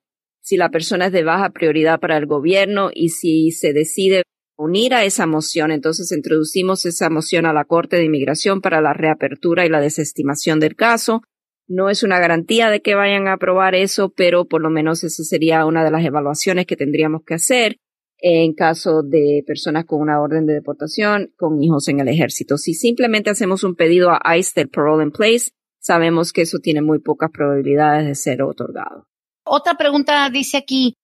si 0.48 0.56
la 0.56 0.70
persona 0.70 1.06
es 1.06 1.12
de 1.12 1.24
baja 1.24 1.50
prioridad 1.50 2.00
para 2.00 2.16
el 2.16 2.24
gobierno 2.24 2.90
y 2.94 3.10
si 3.10 3.50
se 3.50 3.74
decide 3.74 4.22
unir 4.56 4.94
a 4.94 5.04
esa 5.04 5.26
moción. 5.26 5.70
Entonces 5.70 6.10
introducimos 6.10 6.86
esa 6.86 7.10
moción 7.10 7.44
a 7.44 7.52
la 7.52 7.66
Corte 7.66 7.96
de 7.96 8.04
Inmigración 8.04 8.62
para 8.62 8.80
la 8.80 8.94
reapertura 8.94 9.66
y 9.66 9.68
la 9.68 9.82
desestimación 9.82 10.58
del 10.58 10.74
caso. 10.74 11.22
No 11.68 11.90
es 11.90 12.02
una 12.02 12.18
garantía 12.18 12.70
de 12.70 12.80
que 12.80 12.94
vayan 12.94 13.28
a 13.28 13.34
aprobar 13.34 13.74
eso, 13.74 14.08
pero 14.08 14.46
por 14.46 14.62
lo 14.62 14.70
menos 14.70 15.04
esa 15.04 15.22
sería 15.22 15.66
una 15.66 15.84
de 15.84 15.90
las 15.90 16.04
evaluaciones 16.04 16.66
que 16.66 16.76
tendríamos 16.76 17.22
que 17.26 17.34
hacer 17.34 17.76
en 18.20 18.54
caso 18.54 19.02
de 19.02 19.44
personas 19.46 19.84
con 19.84 20.00
una 20.00 20.20
orden 20.20 20.46
de 20.46 20.54
deportación 20.54 21.32
con 21.36 21.62
hijos 21.62 21.88
en 21.88 22.00
el 22.00 22.08
ejército. 22.08 22.56
Si 22.56 22.74
simplemente 22.74 23.30
hacemos 23.30 23.64
un 23.64 23.76
pedido 23.76 24.10
a 24.10 24.36
ICE 24.36 24.52
del 24.56 24.70
parole 24.70 25.04
in 25.04 25.12
place, 25.12 25.50
sabemos 25.78 26.32
que 26.32 26.42
eso 26.42 26.58
tiene 26.58 26.82
muy 26.82 26.98
pocas 26.98 27.30
probabilidades 27.30 28.06
de 28.06 28.14
ser 28.14 28.42
otorgado. 28.42 29.06
Otra 29.44 29.74
pregunta 29.74 30.28
dice 30.30 30.56
aquí, 30.56 30.94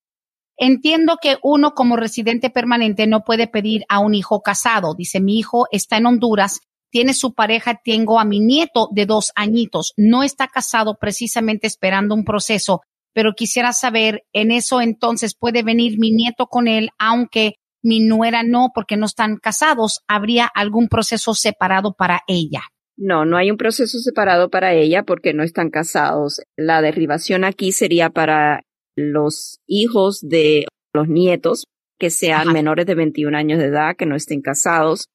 entiendo 0.57 1.19
que 1.23 1.37
uno 1.43 1.73
como 1.75 1.97
residente 1.97 2.51
permanente 2.51 3.07
no 3.07 3.23
puede 3.23 3.47
pedir 3.47 3.85
a 3.89 4.01
un 4.01 4.15
hijo 4.15 4.41
casado. 4.41 4.95
Dice, 4.97 5.21
mi 5.21 5.39
hijo 5.39 5.67
está 5.71 5.99
en 5.99 6.07
Honduras, 6.07 6.61
tiene 6.95 7.13
su 7.13 7.35
pareja, 7.35 7.81
tengo 7.85 8.21
a 8.21 8.25
mi 8.25 8.39
nieto 8.39 8.89
de 8.93 9.05
dos 9.05 9.33
añitos, 9.35 9.95
no 9.97 10.23
está 10.23 10.47
casado 10.47 10.97
precisamente 11.01 11.67
esperando 11.67 12.15
un 12.15 12.25
proceso, 12.25 12.83
pero 13.13 13.33
quisiera 13.33 13.73
saber, 13.73 14.23
en 14.33 14.53
eso 14.53 14.81
entonces 14.81 15.35
puede 15.37 15.65
venir 15.65 15.99
mi 15.99 16.13
nieto 16.13 16.47
con 16.47 16.69
él, 16.69 16.91
aunque 16.97 17.55
mi 17.83 17.99
nuera 17.99 18.45
no, 18.45 18.69
porque 18.73 18.97
no 18.97 19.07
están 19.07 19.39
casados, 19.39 20.03
¿habría 20.07 20.47
algún 20.47 20.87
proceso 20.87 21.35
separado 21.35 21.95
para 21.99 22.21
ella? 22.29 22.61
No, 22.97 23.25
no 23.25 23.39
hay 23.39 23.51
un 23.51 23.57
proceso 23.57 23.99
separado 23.99 24.49
para 24.49 24.73
ella 24.73 25.03
porque 25.03 25.35
no 25.35 25.43
están 25.43 25.71
casados. 25.71 26.43
La 26.57 26.81
derribación 26.81 27.43
aquí 27.43 27.73
sería 27.73 28.11
para 28.11 28.63
los 28.95 29.59
hijos 29.67 30.21
de 30.23 30.67
los 30.95 31.09
nietos 31.09 31.65
que 31.99 32.11
sean 32.11 32.53
menores 32.53 32.87
de 32.87 32.95
21 32.95 33.37
años 33.37 33.59
de 33.59 33.67
edad, 33.67 33.97
que 33.97 34.07
no 34.07 34.15
estén 34.15 34.43
casados. 34.43 35.09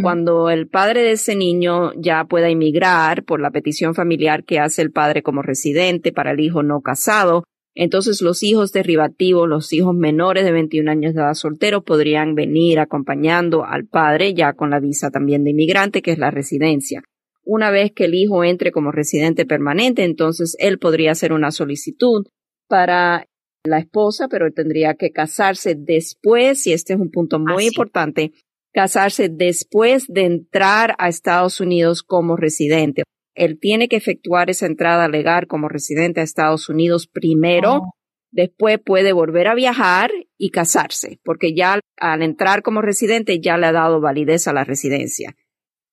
Cuando 0.00 0.48
el 0.48 0.68
padre 0.68 1.02
de 1.02 1.12
ese 1.12 1.36
niño 1.36 1.92
ya 1.96 2.24
pueda 2.24 2.48
inmigrar 2.48 3.24
por 3.24 3.40
la 3.42 3.50
petición 3.50 3.94
familiar 3.94 4.42
que 4.44 4.58
hace 4.58 4.80
el 4.80 4.90
padre 4.90 5.22
como 5.22 5.42
residente 5.42 6.12
para 6.12 6.30
el 6.30 6.40
hijo 6.40 6.62
no 6.62 6.80
casado, 6.80 7.44
entonces 7.74 8.22
los 8.22 8.42
hijos 8.42 8.72
derivativos, 8.72 9.48
los 9.48 9.72
hijos 9.72 9.94
menores 9.94 10.44
de 10.44 10.52
21 10.52 10.90
años 10.90 11.14
de 11.14 11.20
edad 11.20 11.34
soltero 11.34 11.82
podrían 11.82 12.34
venir 12.34 12.78
acompañando 12.80 13.64
al 13.64 13.86
padre 13.86 14.32
ya 14.32 14.54
con 14.54 14.70
la 14.70 14.80
visa 14.80 15.10
también 15.10 15.44
de 15.44 15.50
inmigrante, 15.50 16.00
que 16.00 16.12
es 16.12 16.18
la 16.18 16.30
residencia. 16.30 17.02
Una 17.44 17.70
vez 17.70 17.92
que 17.92 18.04
el 18.04 18.14
hijo 18.14 18.44
entre 18.44 18.72
como 18.72 18.92
residente 18.92 19.46
permanente, 19.46 20.04
entonces 20.04 20.56
él 20.58 20.78
podría 20.78 21.12
hacer 21.12 21.32
una 21.32 21.50
solicitud 21.50 22.26
para 22.68 23.26
la 23.64 23.78
esposa, 23.78 24.28
pero 24.28 24.46
él 24.46 24.54
tendría 24.54 24.94
que 24.94 25.10
casarse 25.10 25.74
después, 25.76 26.66
y 26.66 26.72
este 26.72 26.94
es 26.94 27.00
un 27.00 27.10
punto 27.10 27.38
muy 27.38 27.66
importante, 27.66 28.32
casarse 28.72 29.28
después 29.28 30.06
de 30.08 30.24
entrar 30.24 30.94
a 30.98 31.08
Estados 31.08 31.60
Unidos 31.60 32.02
como 32.02 32.36
residente. 32.36 33.02
Él 33.34 33.58
tiene 33.60 33.88
que 33.88 33.96
efectuar 33.96 34.50
esa 34.50 34.66
entrada 34.66 35.08
legal 35.08 35.46
como 35.46 35.68
residente 35.68 36.20
a 36.20 36.24
Estados 36.24 36.68
Unidos 36.68 37.06
primero, 37.06 37.76
oh. 37.76 37.94
después 38.30 38.78
puede 38.84 39.12
volver 39.12 39.48
a 39.48 39.54
viajar 39.54 40.10
y 40.36 40.50
casarse, 40.50 41.18
porque 41.24 41.54
ya 41.54 41.80
al 41.98 42.22
entrar 42.22 42.62
como 42.62 42.82
residente 42.82 43.40
ya 43.40 43.56
le 43.56 43.66
ha 43.66 43.72
dado 43.72 44.00
validez 44.00 44.48
a 44.48 44.52
la 44.52 44.64
residencia. 44.64 45.34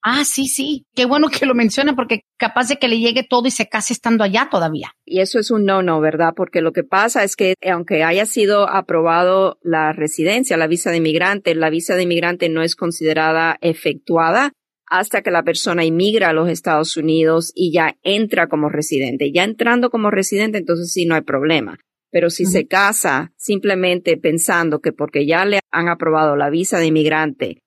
Ah, 0.01 0.23
sí, 0.23 0.47
sí. 0.47 0.85
Qué 0.95 1.05
bueno 1.05 1.27
que 1.29 1.45
lo 1.45 1.53
menciona 1.53 1.95
porque 1.95 2.21
capaz 2.37 2.69
de 2.69 2.77
que 2.77 2.87
le 2.87 2.99
llegue 2.99 3.23
todo 3.23 3.47
y 3.47 3.51
se 3.51 3.67
case 3.67 3.93
estando 3.93 4.23
allá 4.23 4.47
todavía. 4.49 4.93
Y 5.05 5.19
eso 5.19 5.39
es 5.39 5.51
un 5.51 5.65
no, 5.65 5.83
no, 5.83 5.99
¿verdad? 5.99 6.33
Porque 6.35 6.61
lo 6.61 6.71
que 6.71 6.83
pasa 6.83 7.23
es 7.23 7.35
que 7.35 7.55
aunque 7.69 8.03
haya 8.03 8.25
sido 8.25 8.69
aprobado 8.69 9.59
la 9.61 9.91
residencia, 9.91 10.55
la 10.55 10.67
visa 10.67 10.91
de 10.91 10.97
inmigrante, 10.97 11.53
la 11.53 11.69
visa 11.69 11.95
de 11.95 12.03
inmigrante 12.03 12.47
no 12.47 12.61
es 12.61 12.75
considerada 12.75 13.57
efectuada 13.61 14.53
hasta 14.87 15.21
que 15.21 15.31
la 15.31 15.43
persona 15.43 15.83
inmigra 15.85 16.29
a 16.29 16.33
los 16.33 16.49
Estados 16.49 16.97
Unidos 16.97 17.51
y 17.53 17.71
ya 17.71 17.97
entra 18.01 18.47
como 18.47 18.69
residente. 18.69 19.31
Ya 19.31 19.43
entrando 19.43 19.89
como 19.89 20.09
residente, 20.11 20.57
entonces 20.57 20.91
sí 20.91 21.05
no 21.05 21.15
hay 21.15 21.21
problema. 21.21 21.77
Pero 22.11 22.31
si 22.31 22.45
se 22.45 22.65
casa 22.65 23.33
simplemente 23.37 24.17
pensando 24.17 24.79
que 24.79 24.91
porque 24.91 25.27
ya 25.27 25.45
le 25.45 25.59
han 25.71 25.89
aprobado 25.89 26.35
la 26.35 26.49
visa 26.49 26.79
de 26.79 26.87
inmigrante 26.87 27.59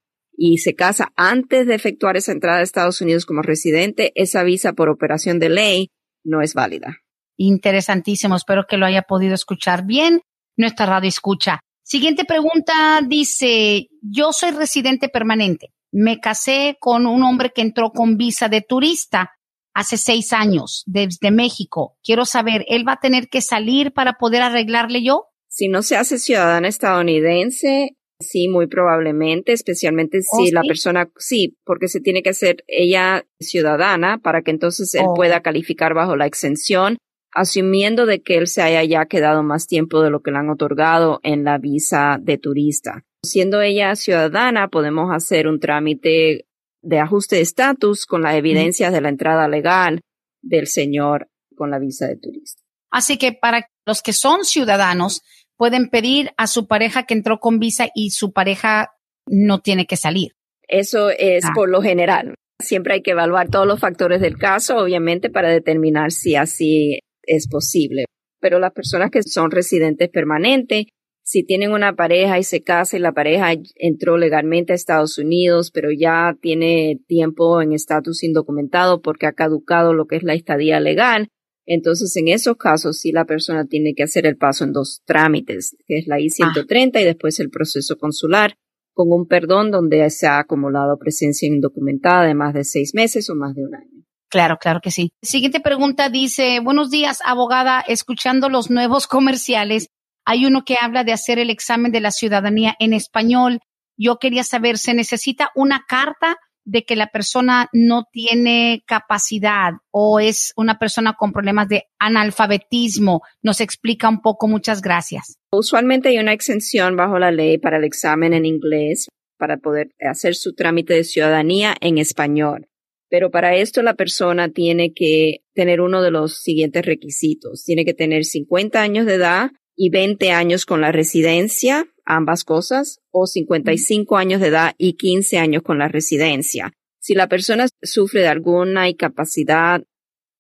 y 0.45 0.59
se 0.59 0.75
casa 0.75 1.13
antes 1.15 1.69
de 1.69 1.77
efectuar 1.77 2.17
esa 2.17 2.33
entrada 2.33 2.59
a 2.59 2.63
Estados 2.63 3.01
Unidos 3.01 3.27
como 3.27 3.43
residente, 3.43 4.11
esa 4.17 4.43
visa 4.43 4.73
por 4.73 4.89
operación 4.89 5.39
de 5.39 5.49
ley 5.49 5.91
no 6.25 6.43
es 6.43 6.53
válida. 6.53 6.99
Interesantísimo, 7.37 8.35
espero 8.35 8.65
que 8.69 8.77
lo 8.77 8.85
haya 8.85 9.03
podido 9.03 9.35
escuchar 9.35 9.87
bien. 9.87 10.21
Nuestra 10.57 10.87
radio 10.87 11.09
escucha. 11.09 11.61
Siguiente 11.85 12.25
pregunta 12.25 13.03
dice, 13.07 13.87
yo 14.01 14.33
soy 14.33 14.51
residente 14.51 15.09
permanente. 15.09 15.69
Me 15.93 16.19
casé 16.19 16.77
con 16.81 17.07
un 17.07 17.23
hombre 17.23 17.53
que 17.55 17.63
entró 17.63 17.93
con 17.93 18.17
visa 18.17 18.49
de 18.49 18.63
turista 18.63 19.31
hace 19.75 19.97
seis 19.97 20.33
años 20.33 20.83
desde 20.87 21.31
México. 21.31 21.99
Quiero 22.03 22.25
saber, 22.25 22.65
¿él 22.67 22.87
va 22.87 22.95
a 22.95 23.01
tener 23.01 23.29
que 23.29 23.43
salir 23.43 23.93
para 23.93 24.15
poder 24.15 24.43
arreglarle 24.43 25.05
yo? 25.05 25.27
Si 25.47 25.69
no 25.69 25.83
se 25.83 25.97
hace 25.97 26.19
ciudadana 26.19 26.67
estadounidense, 26.67 27.97
Sí, 28.23 28.49
muy 28.49 28.67
probablemente, 28.67 29.53
especialmente 29.53 30.19
¿Oh, 30.19 30.45
si 30.45 30.51
la 30.51 30.63
persona, 30.63 31.11
sí, 31.19 31.57
porque 31.65 31.89
se 31.89 32.01
tiene 32.01 32.23
que 32.23 32.31
hacer 32.31 32.65
ella 32.67 33.25
ciudadana 33.41 34.19
para 34.19 34.43
que 34.43 34.51
entonces 34.51 34.95
él 34.95 35.05
Oh. 35.07 35.15
pueda 35.15 35.41
calificar 35.43 35.95
bajo 35.95 36.17
la 36.17 36.27
exención, 36.27 36.97
asumiendo 37.35 38.07
de 38.07 38.23
que 38.23 38.37
él 38.37 38.47
se 38.47 38.63
haya 38.63 38.85
ya 38.85 39.07
quedado 39.07 39.43
más 39.43 39.67
tiempo 39.67 40.03
de 40.03 40.11
lo 40.11 40.21
que 40.23 40.31
le 40.31 40.39
han 40.39 40.51
otorgado 40.51 41.21
en 41.23 41.45
la 41.45 41.59
visa 41.59 42.19
de 42.21 42.39
turista. 42.39 43.05
Siendo 43.25 43.61
ella 43.63 43.95
ciudadana, 43.97 44.69
podemos 44.69 45.15
hacer 45.15 45.47
un 45.49 45.61
trámite 45.61 46.47
de 46.83 46.99
ajuste 46.99 47.37
de 47.37 47.43
estatus 47.43 48.07
con 48.07 48.23
las 48.23 48.35
evidencias 48.35 48.93
de 48.93 49.01
la 49.01 49.09
entrada 49.09 49.49
legal 49.49 50.01
del 50.43 50.67
señor 50.67 51.29
con 51.57 51.71
la 51.71 51.79
visa 51.79 52.07
de 52.09 52.17
turista. 52.17 52.61
Así 52.91 53.17
que 53.17 53.33
para 53.33 53.67
los 53.87 54.03
que 54.03 54.13
son 54.13 54.45
ciudadanos, 54.45 55.23
pueden 55.63 55.91
pedir 55.91 56.33
a 56.37 56.49
su 56.49 56.67
pareja 56.67 57.05
que 57.05 57.15
entró 57.15 57.39
con 57.39 57.61
visa 57.61 57.87
y 57.95 58.11
su 58.11 58.33
pareja 58.33 58.97
no 59.29 59.61
tiene 59.61 59.87
que 59.87 59.97
salir. 59.97 60.33
Eso 60.67 61.11
es 61.11 61.45
Ah. 61.45 61.53
por 61.55 61.71
lo 61.71 61.81
general. 61.81 62.35
Siempre 62.61 62.95
hay 62.95 63.03
que 63.03 63.13
evaluar 63.13 63.49
todos 63.49 63.65
los 63.65 63.79
factores 63.79 64.21
del 64.21 64.39
caso, 64.39 64.79
obviamente, 64.79 65.31
para 65.31 65.51
determinar 65.51 66.11
si 66.11 66.35
así 66.35 66.99
es 67.23 67.47
posible. 67.49 68.07
Pero 68.41 68.59
las 68.59 68.73
personas 68.73 69.13
que 69.13 69.23
son 69.23 69.53
residentes 69.53 70.09
permanentes, 70.09 70.87
si 71.23 71.45
tienen 71.45 71.71
una 71.71 71.95
pareja 71.95 72.41
y 72.41 72.43
se 72.43 72.65
casa 72.65 72.97
y 72.97 73.01
la 73.01 73.13
pareja 73.13 73.53
entró 73.77 74.19
legalmente 74.19 74.73
a 74.73 74.75
Estados 74.75 75.17
Unidos, 75.17 75.71
pero 75.73 75.91
ya 75.93 76.35
tiene 76.43 76.99
tiempo 77.07 77.63
en 77.63 77.73
estatus 77.73 78.25
indocumentado 78.25 79.01
porque 79.01 79.27
ha 79.27 79.33
caducado 79.33 79.95
lo 79.95 80.07
que 80.07 80.17
es 80.17 80.25
la 80.25 80.35
estadía 80.35 80.81
legal, 80.81 81.29
entonces 81.67 82.17
en 82.17 82.29
esos 82.29 82.57
casos 82.57 82.99
sí 83.01 83.13
la 83.13 83.25
persona 83.25 83.67
tiene 83.67 83.95
que 83.95 84.03
hacer 84.03 84.27
el 84.27 84.37
paso 84.37 84.65
en 84.65 84.73
dos 84.73 85.03
trámites, 85.05 85.77
que 85.87 85.99
es 85.99 86.07
la 86.07 86.21
I-130 86.21 87.01
y 87.01 87.05
después 87.05 87.39
el 87.41 87.51
proceso 87.51 87.97
consular 87.97 88.55
con 88.95 89.11
un 89.11 89.27
perdón 89.27 89.71
donde 89.71 90.09
se 90.11 90.27
ha 90.27 90.39
acumulado 90.39 90.99
presencia 90.99 91.49
indocumentada 91.49 92.27
de 92.27 92.35
más 92.35 92.55
de 92.55 92.65
seis 92.65 92.93
meses 92.95 93.31
o 93.31 93.35
más 93.35 93.55
de 93.55 93.65
un 93.65 93.75
año. 93.75 94.05
Claro, 94.29 94.57
claro 94.59 94.81
que 94.83 94.91
sí. 94.91 95.11
Siguiente 95.23 95.61
pregunta 95.61 96.09
dice, 96.09 96.61
buenos 96.61 96.91
días, 96.91 97.21
abogada, 97.25 97.81
escuchando 97.87 98.49
los 98.49 98.71
nuevos 98.71 99.07
comerciales, 99.07 99.89
hay 100.25 100.47
uno 100.47 100.65
que 100.65 100.77
habla 100.81 101.05
de 101.05 101.13
hacer 101.13 101.39
el 101.39 101.51
examen 101.51 101.93
de 101.93 102.01
la 102.01 102.11
ciudadanía 102.11 102.75
en 102.79 102.93
español. 102.93 103.61
Yo 103.97 104.17
quería 104.17 104.45
saber, 104.45 104.79
¿se 104.79 104.95
necesita 104.95 105.51
una 105.55 105.85
carta 105.87 106.37
de 106.65 106.85
que 106.85 106.97
la 106.97 107.09
persona 107.09 107.69
no 107.73 108.07
tiene 108.13 108.83
capacidad 108.87 109.73
o 109.91 110.21
es 110.21 110.53
una 110.57 110.79
persona 110.79 111.15
con 111.15 111.33
problemas 111.33 111.69
de 111.69 111.85
analfabetismo? 111.99 113.23
Nos 113.43 113.61
explica 113.61 114.09
un 114.09 114.21
poco, 114.21 114.49
muchas 114.49 114.83
gracias. 114.83 115.37
Usualmente 115.51 116.09
hay 116.09 116.19
una 116.19 116.33
exención 116.33 116.97
bajo 116.97 117.19
la 117.19 117.31
ley 117.31 117.59
para 117.59 117.79
el 117.79 117.85
examen 117.85 118.33
en 118.33 118.47
inglés 118.47 119.09
para 119.39 119.57
poder 119.57 119.91
hacer 120.01 120.35
su 120.37 120.55
trámite 120.55 120.95
de 120.95 121.05
ciudadanía 121.05 121.75
en 121.81 121.99
español. 121.99 122.69
Pero 123.11 123.31
para 123.31 123.57
esto 123.57 123.83
la 123.83 123.95
persona 123.95 124.49
tiene 124.49 124.95
que 124.95 125.43
tener 125.53 125.81
uno 125.81 126.01
de 126.01 126.11
los 126.11 126.39
siguientes 126.43 126.87
requisitos. 126.87 127.63
Tiene 127.65 127.85
que 127.85 127.93
tener 127.93 128.25
50 128.25 128.81
años 128.81 129.05
de 129.05 129.15
edad 129.15 129.51
y 129.77 129.91
20 129.91 130.31
años 130.31 130.65
con 130.65 130.81
la 130.81 130.93
residencia, 130.93 131.87
ambas 132.05 132.45
cosas, 132.45 133.01
o 133.11 133.27
55 133.27 134.17
años 134.17 134.41
de 134.41 134.49
edad 134.49 134.75
y 134.79 134.95
15 134.95 135.39
años 135.39 135.63
con 135.63 135.79
la 135.79 135.89
residencia. 135.89 136.73
Si 137.01 137.15
la 137.15 137.29
persona 137.29 137.67
sufre 137.83 138.21
de 138.21 138.29
alguna 138.29 138.89
incapacidad, 138.89 139.83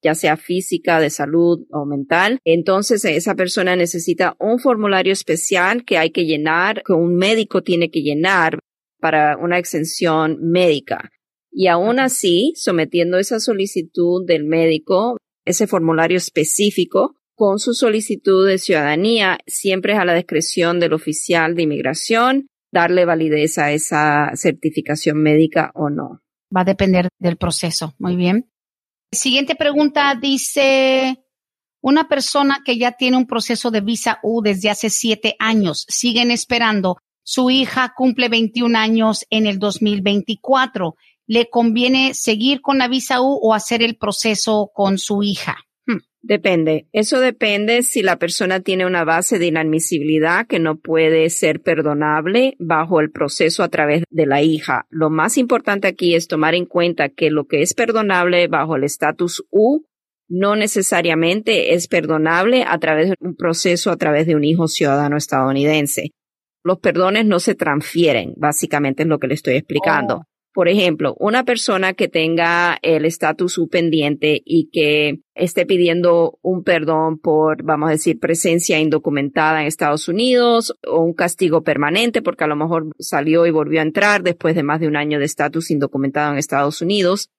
ya 0.02 0.14
sea 0.14 0.37
física, 0.37 1.00
de 1.00 1.11
salud 1.11 1.66
o 1.71 1.87
mental, 1.87 2.38
entonces 2.45 3.04
esa 3.04 3.35
persona 3.35 3.76
necesita 3.76 4.37
un 4.38 4.59
formulario 4.59 5.12
especial 5.12 5.85
que 5.85 5.99
hay 5.99 6.11
que 6.11 6.25
llenar, 6.25 6.83
que 6.85 6.92
un 6.92 7.16
médico 7.16 7.62
tiene 7.62 7.90
que 7.90 8.02
llenar 8.02 8.59
para 9.00 9.37
una 9.37 9.59
exención 9.59 10.38
médica. 10.40 11.11
Y 11.50 11.66
aún 11.66 12.00
así, 12.00 12.52
sometiendo 12.57 13.19
esa 13.19 13.38
solicitud 13.38 14.25
del 14.26 14.45
médico, 14.45 15.19
ese 15.45 15.66
formulario 15.66 16.16
específico, 16.16 17.16
con 17.35 17.59
su 17.59 17.75
solicitud 17.75 18.47
de 18.47 18.59
ciudadanía, 18.59 19.39
siempre 19.47 19.95
es 19.95 19.99
a 19.99 20.05
la 20.05 20.15
discreción 20.15 20.81
del 20.81 20.93
oficial 20.93 21.55
de 21.55 21.62
inmigración 21.62 22.47
darle 22.73 23.05
validez 23.05 23.59
a 23.59 23.71
esa 23.71 24.33
certificación 24.35 25.19
médica 25.19 25.71
o 25.75 25.91
no. 25.91 26.23
Va 26.55 26.62
a 26.62 26.65
depender 26.65 27.09
del 27.19 27.37
proceso. 27.37 27.95
Muy 27.99 28.17
bien. 28.17 28.51
Siguiente 29.12 29.55
pregunta 29.55 30.19
dice, 30.21 31.23
una 31.83 32.09
persona 32.09 32.62
que 32.65 32.79
ya 32.79 32.93
tiene 32.93 33.19
un 33.19 33.27
proceso 33.27 33.71
de 33.71 33.83
visa 33.83 34.19
U 34.23 34.43
desde 34.43 34.71
hace 34.71 34.89
siete 34.91 35.37
años, 35.39 35.85
siguen 35.89 36.31
esperando. 36.31 36.97
Su 37.25 37.51
hija 37.51 37.93
cumple 37.95 38.29
21 38.29 38.77
años 38.77 39.27
en 39.31 39.47
el 39.47 39.59
2024. 39.59 40.97
¿Le 41.27 41.49
conviene 41.51 42.15
seguir 42.15 42.62
con 42.62 42.79
la 42.79 42.89
visa 42.89 43.21
U 43.21 43.39
o 43.41 43.55
hacer 43.55 43.83
el 43.83 43.97
proceso 43.97 44.71
con 44.75 44.99
su 44.99 45.23
hija? 45.23 45.59
Depende. 46.23 46.87
Eso 46.93 47.19
depende 47.19 47.83
si 47.83 48.00
la 48.00 48.17
persona 48.17 48.61
tiene 48.61 48.87
una 48.87 49.05
base 49.05 49.41
de 49.41 49.47
inadmisibilidad 49.47 50.47
que 50.47 50.61
no 50.61 50.76
puede 50.76 51.29
ser 51.31 51.61
perdonable 51.61 52.55
bajo 52.61 53.00
el 53.00 53.11
proceso 53.11 53.64
a 53.64 53.69
través 53.69 54.05
de 54.09 54.26
la 54.26 54.41
hija. 54.41 54.87
Lo 54.88 55.11
más 55.11 55.37
importante 55.37 55.88
aquí 55.88 56.14
es 56.14 56.29
tomar 56.29 56.55
en 56.55 56.67
cuenta 56.67 57.09
que 57.09 57.31
lo 57.31 57.47
que 57.47 57.62
es 57.62 57.75
perdonable 57.75 58.47
bajo 58.47 58.76
el 58.76 58.85
estatus 58.85 59.45
U 59.50 59.85
no 60.29 60.55
necesariamente 60.55 61.75
es 61.75 61.88
perdonable 61.88 62.64
a 62.67 62.79
través 62.79 63.11
de 63.11 63.17
un 63.21 63.35
proceso 63.35 63.91
a 63.91 63.97
través 63.97 64.26
de 64.26 64.37
un 64.37 64.45
hijo 64.45 64.69
ciudadano 64.69 65.17
estadounidense. 65.17 66.12
Los 66.62 66.79
perdones 66.79 67.26
no 67.26 67.41
se 67.41 67.57
transfieren, 67.57 68.35
básicamente 68.37 69.02
es 69.02 69.09
lo 69.09 69.19
que 69.19 69.26
le 69.26 69.35
estoy 69.35 69.55
explicando. 69.57 70.19
Oh. 70.19 70.32
Por 70.54 70.68
ejemplo, 70.68 71.14
una 71.18 71.44
persona 71.44 71.94
que 71.94 72.09
tenga 72.09 72.78
el 72.82 73.06
estatus 73.06 73.59
pendiente 73.71 74.42
y 74.44 74.68
que 74.71 75.21
esté 75.35 75.64
pidiendo 75.64 76.38
un 76.42 76.62
perdón 76.62 77.18
por, 77.18 77.62
vamos 77.62 77.88
a 77.88 77.92
decir, 77.92 78.18
presencia 78.18 78.78
indocumentada 78.78 79.62
en 79.62 79.66
Estados 79.66 80.09
Unidos 80.09 80.76
o 80.87 81.00
un 81.00 81.14
castigo 81.14 81.62
permanente 81.62 82.21
porque 82.21 82.44
a 82.44 82.49
lo 82.49 82.56
mejor 82.56 82.90
salió 82.99 83.47
y 83.47 83.50
volvió 83.50 83.80
a 83.80 83.85
entrar 83.85 84.23
después 84.23 84.54
de 84.54 84.62
más 84.62 84.80
de 84.80 84.88
un 84.88 84.97
año 84.97 85.18
de 85.18 85.25
estatus 85.25 85.71
indocumentado 85.71 86.32
en 86.32 86.38
Estados 86.38 86.82
Unidos, 86.82 87.30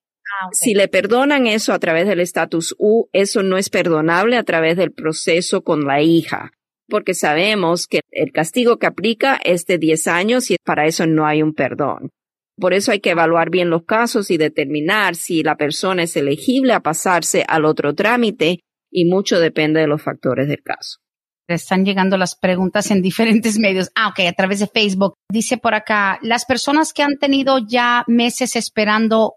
Ah, 0.41 0.50
si 0.51 0.74
le 0.74 0.88
perdonan 0.88 1.48
eso 1.48 1.74
a 1.74 1.79
través 1.79 2.08
del 2.08 2.20
estatus 2.20 2.75
U, 2.77 3.08
eso 3.12 3.43
no 3.43 3.58
es 3.58 3.70
perdonable 3.70 4.38
a 4.38 4.43
través 4.43 4.77
del 4.77 4.91
proceso 4.91 5.63
con 5.63 5.86
la 5.86 6.01
hija, 6.01 6.53
porque 6.88 7.13
sabemos 7.13 7.88
que 7.88 8.01
el 8.10 8.32
castigo 8.32 8.77
que 8.77 8.88
aplica 8.88 9.36
es 9.43 9.65
de 9.65 9.77
10 9.77 10.08
años 10.08 10.50
y 10.50 10.55
para 10.63 10.86
eso 10.86 11.05
no 11.05 11.25
hay 11.25 11.43
un 11.43 11.53
perdón. 11.53 12.10
Por 12.57 12.74
eso 12.74 12.91
hay 12.91 13.00
que 13.00 13.12
evaluar 13.12 13.50
bien 13.50 13.69
los 13.69 13.83
casos 13.83 14.29
y 14.31 14.38
determinar 14.38 15.15
si 15.15 15.43
la 15.43 15.57
persona 15.57 16.03
es 16.03 16.15
elegible 16.15 16.74
a 16.74 16.81
pasarse 16.81 17.43
al 17.48 17.65
otro 17.65 17.95
trámite 17.95 18.60
y 18.91 19.05
mucho 19.05 19.39
depende 19.39 19.81
de 19.81 19.88
los 19.88 20.01
factores 20.01 20.48
del 20.48 20.62
caso. 20.62 21.00
Están 21.48 21.83
llegando 21.83 22.17
las 22.17 22.36
preguntas 22.36 22.89
en 22.91 23.01
diferentes 23.01 23.60
medios. 23.60 23.89
Ah, 23.95 24.10
ok, 24.10 24.27
a 24.27 24.33
través 24.33 24.60
de 24.60 24.67
Facebook. 24.67 25.15
Dice 25.29 25.57
por 25.57 25.74
acá, 25.74 26.19
las 26.22 26.45
personas 26.45 26.93
que 26.93 27.03
han 27.03 27.17
tenido 27.17 27.57
ya 27.57 28.05
meses 28.07 28.55
esperando 28.55 29.36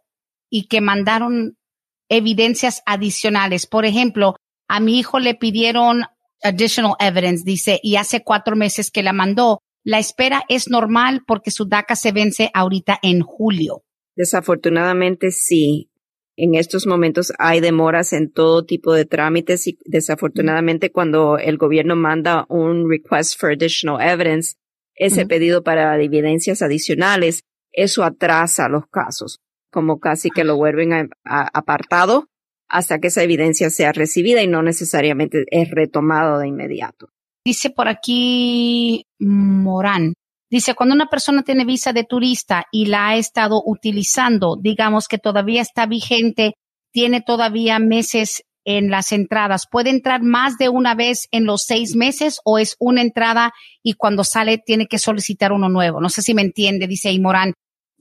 y 0.50 0.68
que 0.68 0.80
mandaron 0.80 1.56
evidencias 2.08 2.82
adicionales. 2.87 3.66
Por 3.66 3.85
ejemplo, 3.85 4.37
a 4.68 4.78
mi 4.78 4.99
hijo 4.99 5.18
le 5.18 5.35
pidieron 5.35 6.04
additional 6.42 6.94
evidence, 7.00 7.42
dice, 7.44 7.80
y 7.82 7.96
hace 7.96 8.23
cuatro 8.23 8.56
meses 8.56 8.90
que 8.90 9.02
la 9.02 9.12
mandó. 9.12 9.61
La 9.88 10.00
espera 10.00 10.43
es 10.49 10.69
normal 10.69 11.23
porque 11.25 11.52
su 11.52 11.66
DACA 11.66 11.95
se 11.95 12.11
vence 12.11 12.50
ahorita 12.52 12.99
en 13.02 13.21
julio. 13.21 13.85
Desafortunadamente 14.16 15.31
sí. 15.31 15.93
En 16.35 16.57
estos 16.57 16.88
momentos 16.88 17.33
hay 17.38 17.61
demoras 17.61 18.12
en 18.12 18.33
todo 18.33 18.64
tipo 18.64 18.93
de 18.93 19.05
trámites 19.05 19.69
y 19.69 19.78
desafortunadamente 19.85 20.90
cuando 20.90 21.38
el 21.38 21.57
gobierno 21.57 21.95
manda 21.95 22.47
un 22.49 22.90
request 22.90 23.38
for 23.38 23.52
additional 23.52 24.00
evidence, 24.02 24.57
ese 24.97 25.25
pedido 25.25 25.62
para 25.62 26.02
evidencias 26.02 26.62
adicionales, 26.62 27.45
eso 27.71 28.02
atrasa 28.02 28.69
los 28.69 28.88
casos 28.88 29.40
como 29.71 30.00
casi 30.00 30.31
que 30.31 30.43
lo 30.43 30.57
vuelven 30.57 31.11
apartado 31.23 32.28
hasta 32.69 32.99
que 32.99 33.07
esa 33.07 33.23
evidencia 33.23 33.71
sea 33.71 33.93
recibida 33.93 34.42
y 34.42 34.49
no 34.49 34.62
necesariamente 34.62 35.44
es 35.53 35.70
retomado 35.70 36.40
de 36.40 36.49
inmediato. 36.49 37.11
Dice 37.46 37.70
por 37.70 37.87
aquí 37.87 39.04
Morán. 39.20 40.14
Dice, 40.50 40.74
cuando 40.74 40.96
una 40.96 41.06
persona 41.06 41.44
tiene 41.44 41.64
visa 41.64 41.92
de 41.92 42.02
turista 42.02 42.64
y 42.72 42.87
la 42.87 43.06
ha 43.06 43.16
estado 43.16 43.62
utilizando, 43.64 44.56
digamos 44.61 45.06
que 45.06 45.18
todavía 45.18 45.62
está 45.62 45.87
vigente, 45.87 46.54
tiene 46.92 47.20
todavía 47.20 47.78
meses 47.78 48.42
en 48.64 48.90
las 48.90 49.12
entradas, 49.12 49.68
¿puede 49.70 49.90
entrar 49.90 50.22
más 50.24 50.59
de 50.59 50.68
una 50.68 50.96
vez 50.96 51.28
en 51.30 51.44
los 51.44 51.62
seis 51.62 51.94
meses 51.94 52.40
o 52.44 52.59
es 52.59 52.74
una 52.80 53.00
entrada 53.00 53.52
y 53.80 53.92
cuando 53.92 54.24
sale 54.24 54.59
tiene 54.59 54.88
que 54.88 54.98
solicitar 54.98 55.52
uno 55.52 55.68
nuevo? 55.68 56.00
No 56.00 56.09
sé 56.09 56.22
si 56.22 56.35
me 56.35 56.42
entiende, 56.42 56.88
dice 56.88 57.16
Morán 57.20 57.52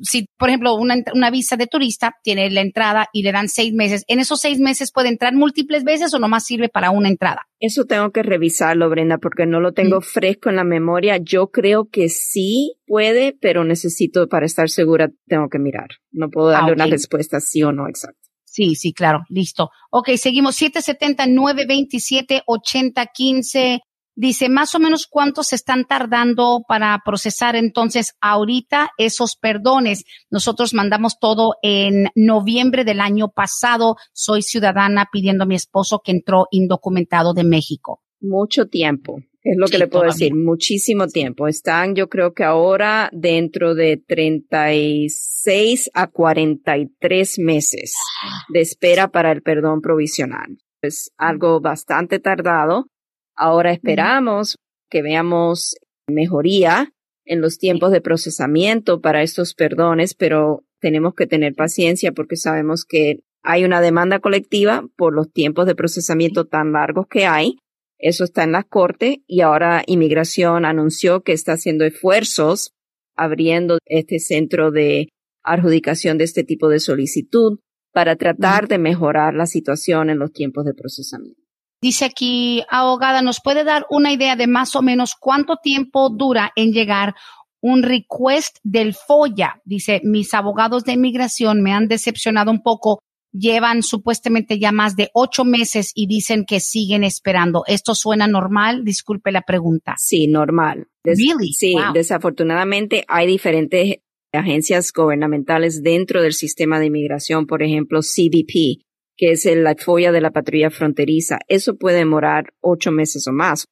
si, 0.02 0.28
por 0.38 0.50
ejemplo, 0.50 0.76
una, 0.76 0.96
una, 1.14 1.32
visa 1.32 1.56
de 1.58 1.68
turista 1.68 2.16
tiene 2.24 2.50
la 2.50 2.62
entrada 2.62 3.08
y 3.14 3.24
le 3.24 3.32
dan 3.32 3.48
seis 3.48 3.74
meses, 3.74 4.04
¿en 4.08 4.20
esos 4.20 4.40
seis 4.40 4.60
meses 4.60 4.92
puede 4.92 5.10
entrar 5.10 5.34
múltiples 5.34 5.84
veces 5.84 6.14
o 6.14 6.20
nomás 6.20 6.46
sirve 6.46 6.70
para 6.70 6.92
una 6.92 7.10
entrada? 7.10 7.44
Eso 7.60 7.86
tengo 7.86 8.12
que 8.12 8.24
revisarlo, 8.24 8.90
Brenda, 8.90 9.18
porque 9.18 9.46
no 9.46 9.60
lo 9.60 9.72
tengo 9.72 10.00
mm. 10.00 10.04
fresco 10.04 10.50
en 10.50 10.58
la 10.58 10.64
memoria. 10.64 11.18
Yo 11.18 11.48
creo 11.48 11.86
que 11.90 12.10
sí 12.10 12.76
puede, 12.86 13.36
pero 13.40 13.64
necesito, 13.64 14.28
para 14.28 14.46
estar 14.46 14.70
segura, 14.70 15.10
tengo 15.28 15.48
que 15.50 15.60
mirar. 15.60 15.88
No 16.12 16.30
puedo 16.30 16.50
darle 16.50 16.72
ah, 16.72 16.76
una 16.76 16.86
respuesta 16.88 17.40
sí 17.40 17.64
o 17.64 17.72
no 17.72 17.88
exacta. 17.88 18.20
Sí, 18.44 18.76
sí, 18.76 18.94
claro, 18.94 19.24
listo. 19.30 19.70
Ok, 19.92 20.12
seguimos 20.16 20.56
770 20.56 21.28
927 21.28 22.44
8015 22.46 23.82
Dice, 24.18 24.48
más 24.48 24.74
o 24.76 24.80
menos 24.80 25.08
cuánto 25.10 25.44
se 25.44 25.56
están 25.56 25.84
tardando 25.84 26.64
para 26.66 26.98
procesar 27.04 27.58
entonces 27.58 28.14
ahorita 28.22 28.92
esos 28.98 29.36
perdones. 29.36 30.06
Nosotros 30.30 30.74
mandamos 30.74 31.20
todo 31.20 31.56
en 31.62 32.08
noviembre 32.16 32.86
del 32.86 33.02
año 33.02 33.30
pasado. 33.30 33.98
Soy 34.14 34.42
ciudadana 34.42 35.08
pidiendo 35.12 35.44
a 35.44 35.48
mi 35.48 35.56
esposo 35.56 36.00
que 36.02 36.14
entró 36.14 36.48
indocumentado 36.52 37.34
de 37.34 37.44
México. 37.44 38.02
Mucho 38.22 38.68
tiempo. 38.68 39.20
Es 39.44 39.58
lo 39.58 39.68
que 39.68 39.78
le 39.78 39.88
puedo 39.88 40.06
decir, 40.06 40.34
muchísimo 40.34 41.08
tiempo. 41.08 41.48
Están, 41.48 41.94
yo 41.94 42.10
creo 42.10 42.34
que 42.34 42.44
ahora 42.46 43.10
dentro 43.12 43.76
de 43.76 43.98
36 43.98 45.92
a 45.94 46.08
43 46.08 47.40
meses 47.40 47.94
de 48.52 48.62
espera 48.62 49.10
para 49.10 49.32
el 49.32 49.44
perdón 49.44 49.82
provisional. 49.82 50.58
Es 50.82 51.12
algo 51.18 51.60
bastante 51.60 52.18
tardado 52.20 52.88
Ahora 53.36 53.72
esperamos 53.72 54.58
que 54.90 55.02
veamos 55.02 55.76
mejoría 56.08 56.92
en 57.26 57.42
los 57.42 57.58
tiempos 57.58 57.92
de 57.92 58.02
procesamiento 58.02 59.02
para 59.02 59.24
estos 59.24 59.56
perdones, 59.56 60.14
pero 60.14 60.64
tenemos 60.80 61.16
que 61.16 61.28
tener 61.28 61.56
paciencia 61.56 62.12
porque 62.12 62.38
sabemos 62.38 62.86
que 62.86 63.20
hay 63.44 63.64
una 63.64 63.82
demanda 63.82 64.20
colectiva 64.20 64.84
por 64.96 65.14
los 65.14 65.32
tiempos 65.32 65.66
de 65.66 65.76
procesamiento 65.76 66.46
tan 66.46 66.72
largos 66.72 67.08
que 67.08 67.26
hay. 67.26 67.58
Eso 67.98 68.24
está 68.24 68.44
en 68.44 68.52
la 68.52 68.64
corte 68.64 69.24
y 69.28 69.42
ahora 69.42 69.84
inmigración 69.88 70.66
anunció 70.66 71.22
que 71.22 71.34
está 71.34 71.54
haciendo 71.54 71.86
esfuerzos 71.86 72.72
abriendo 73.16 73.78
este 73.86 74.20
centro 74.20 74.72
de 74.72 75.10
adjudicación 75.44 76.18
de 76.18 76.26
este 76.26 76.44
tipo 76.44 76.70
de 76.70 76.80
solicitud 76.80 77.60
para 77.94 78.16
tratar 78.18 78.68
de 78.68 78.78
mejorar 78.78 79.34
la 79.34 79.46
situación 79.46 80.10
en 80.10 80.20
los 80.20 80.34
tiempos 80.34 80.66
de 80.66 80.74
procesamiento. 80.74 81.45
Dice 81.82 82.06
aquí, 82.06 82.64
abogada, 82.70 83.22
¿nos 83.22 83.40
puede 83.42 83.64
dar 83.64 83.86
una 83.90 84.12
idea 84.12 84.36
de 84.36 84.48
más 84.48 84.76
o 84.76 84.82
menos 84.82 85.14
cuánto 85.20 85.58
tiempo 85.58 86.10
dura 86.10 86.52
en 86.56 86.72
llegar 86.72 87.16
un 87.62 87.84
request 87.84 88.58
del 88.64 88.94
FOIA? 88.94 89.62
Dice, 89.66 90.02
mis 90.04 90.34
abogados 90.34 90.84
de 90.84 90.94
inmigración 90.94 91.62
me 91.62 91.74
han 91.74 91.88
decepcionado 91.88 92.52
un 92.52 92.62
poco. 92.62 93.00
Llevan 93.32 93.84
supuestamente 93.84 94.60
ya 94.60 94.72
más 94.72 94.96
de 94.96 95.10
ocho 95.14 95.44
meses 95.44 95.92
y 95.94 96.08
dicen 96.08 96.46
que 96.46 96.62
siguen 96.62 97.04
esperando. 97.04 97.64
¿Esto 97.68 97.94
suena 97.94 98.28
normal? 98.28 98.86
Disculpe 98.86 99.32
la 99.32 99.42
pregunta. 99.42 99.96
Sí, 99.98 100.28
normal. 100.28 100.88
Sí, 101.04 101.76
desafortunadamente 101.94 103.04
hay 103.08 103.28
diferentes 103.28 103.98
agencias 104.32 104.92
gubernamentales 104.94 105.84
dentro 105.84 106.22
del 106.22 106.34
sistema 106.34 106.80
de 106.80 106.88
inmigración, 106.88 107.46
por 107.46 107.64
ejemplo, 107.64 108.02
CBP, 108.02 108.85
que 109.18 109.32
es 109.32 109.46
la 109.46 109.76
folla 109.76 110.12
de 110.12 110.22
la 110.22 110.32
patrulla 110.32 110.70
fronteriza. 110.70 111.40
Eso 111.48 111.78
puede 111.78 111.98
demorar 111.98 112.54
ocho 112.62 112.92
meses 112.92 113.28
o 113.28 113.32
más. 113.32 113.66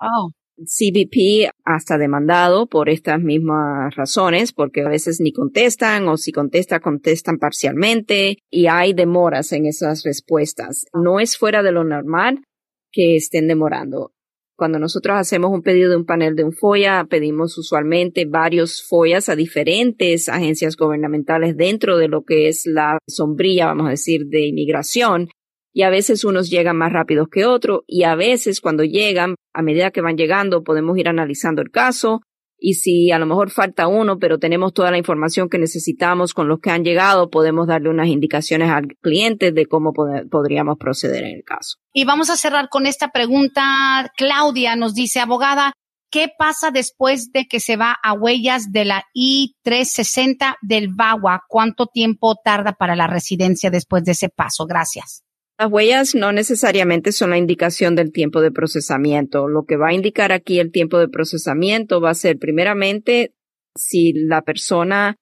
Oh. 0.00 0.30
CBP 0.60 1.50
hasta 1.64 1.98
demandado 1.98 2.66
por 2.66 2.88
estas 2.88 3.20
mismas 3.20 3.94
razones, 3.94 4.52
porque 4.52 4.82
a 4.82 4.88
veces 4.88 5.20
ni 5.20 5.32
contestan 5.32 6.08
o 6.08 6.16
si 6.16 6.32
contestan, 6.32 6.80
contestan 6.80 7.38
parcialmente 7.38 8.38
y 8.50 8.66
hay 8.66 8.92
demoras 8.92 9.52
en 9.52 9.66
esas 9.66 10.02
respuestas. 10.02 10.86
No 10.92 11.20
es 11.20 11.38
fuera 11.38 11.62
de 11.62 11.70
lo 11.70 11.84
normal 11.84 12.42
que 12.90 13.14
estén 13.14 13.46
demorando. 13.46 14.12
Cuando 14.58 14.80
nosotros 14.80 15.16
hacemos 15.16 15.52
un 15.52 15.62
pedido 15.62 15.88
de 15.88 15.96
un 15.96 16.04
panel 16.04 16.34
de 16.34 16.42
un 16.42 16.52
FOIA, 16.52 17.06
pedimos 17.08 17.56
usualmente 17.58 18.24
varios 18.24 18.82
FOIAs 18.82 19.28
a 19.28 19.36
diferentes 19.36 20.28
agencias 20.28 20.76
gubernamentales 20.76 21.56
dentro 21.56 21.96
de 21.96 22.08
lo 22.08 22.24
que 22.24 22.48
es 22.48 22.66
la 22.66 22.98
sombrilla, 23.06 23.66
vamos 23.66 23.86
a 23.86 23.90
decir, 23.90 24.26
de 24.26 24.46
inmigración. 24.46 25.28
Y 25.72 25.82
a 25.82 25.90
veces 25.90 26.24
unos 26.24 26.50
llegan 26.50 26.76
más 26.76 26.92
rápidos 26.92 27.28
que 27.28 27.46
otros 27.46 27.82
y 27.86 28.02
a 28.02 28.16
veces 28.16 28.60
cuando 28.60 28.82
llegan, 28.82 29.36
a 29.54 29.62
medida 29.62 29.92
que 29.92 30.00
van 30.00 30.16
llegando, 30.16 30.64
podemos 30.64 30.98
ir 30.98 31.08
analizando 31.08 31.62
el 31.62 31.70
caso 31.70 32.22
y 32.58 32.74
si 32.74 33.12
a 33.12 33.18
lo 33.18 33.26
mejor 33.26 33.50
falta 33.50 33.86
uno, 33.86 34.18
pero 34.18 34.38
tenemos 34.38 34.72
toda 34.72 34.90
la 34.90 34.98
información 34.98 35.48
que 35.48 35.58
necesitamos 35.58 36.34
con 36.34 36.48
los 36.48 36.58
que 36.60 36.70
han 36.70 36.84
llegado, 36.84 37.30
podemos 37.30 37.68
darle 37.68 37.88
unas 37.88 38.08
indicaciones 38.08 38.70
al 38.70 38.88
cliente 39.00 39.52
de 39.52 39.66
cómo 39.66 39.92
podríamos 39.92 40.76
proceder 40.78 41.24
en 41.24 41.36
el 41.36 41.44
caso. 41.44 41.78
Y 41.92 42.04
vamos 42.04 42.30
a 42.30 42.36
cerrar 42.36 42.68
con 42.68 42.86
esta 42.86 43.08
pregunta. 43.08 44.10
Claudia 44.16 44.74
nos 44.74 44.94
dice, 44.94 45.20
abogada, 45.20 45.72
¿qué 46.10 46.28
pasa 46.36 46.70
después 46.70 47.30
de 47.32 47.46
que 47.46 47.60
se 47.60 47.76
va 47.76 47.96
a 48.02 48.12
huellas 48.12 48.72
de 48.72 48.84
la 48.84 49.04
I-360 49.14 50.56
del 50.60 50.88
VAWA? 50.88 51.42
¿Cuánto 51.48 51.86
tiempo 51.86 52.34
tarda 52.42 52.72
para 52.72 52.96
la 52.96 53.06
residencia 53.06 53.70
después 53.70 54.02
de 54.04 54.12
ese 54.12 54.28
paso? 54.28 54.66
Gracias. 54.66 55.22
Las 55.58 55.72
huellas 55.72 56.14
no 56.14 56.30
necesariamente 56.30 57.10
son 57.10 57.30
la 57.30 57.38
indicación 57.38 57.96
del 57.96 58.12
tiempo 58.12 58.40
de 58.40 58.52
procesamiento. 58.52 59.48
Lo 59.48 59.64
que 59.64 59.76
va 59.76 59.88
a 59.88 59.92
indicar 59.92 60.30
aquí 60.30 60.60
el 60.60 60.70
tiempo 60.70 60.98
de 60.98 61.08
procesamiento 61.08 62.00
va 62.00 62.10
a 62.10 62.14
ser 62.14 62.38
primeramente 62.38 63.34
si 63.76 64.12
la 64.12 64.42
persona 64.42 65.16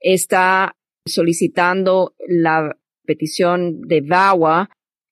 está 0.00 0.76
solicitando 1.06 2.14
la 2.26 2.74
petición 3.04 3.82
de 3.82 4.00
VAWA 4.00 4.70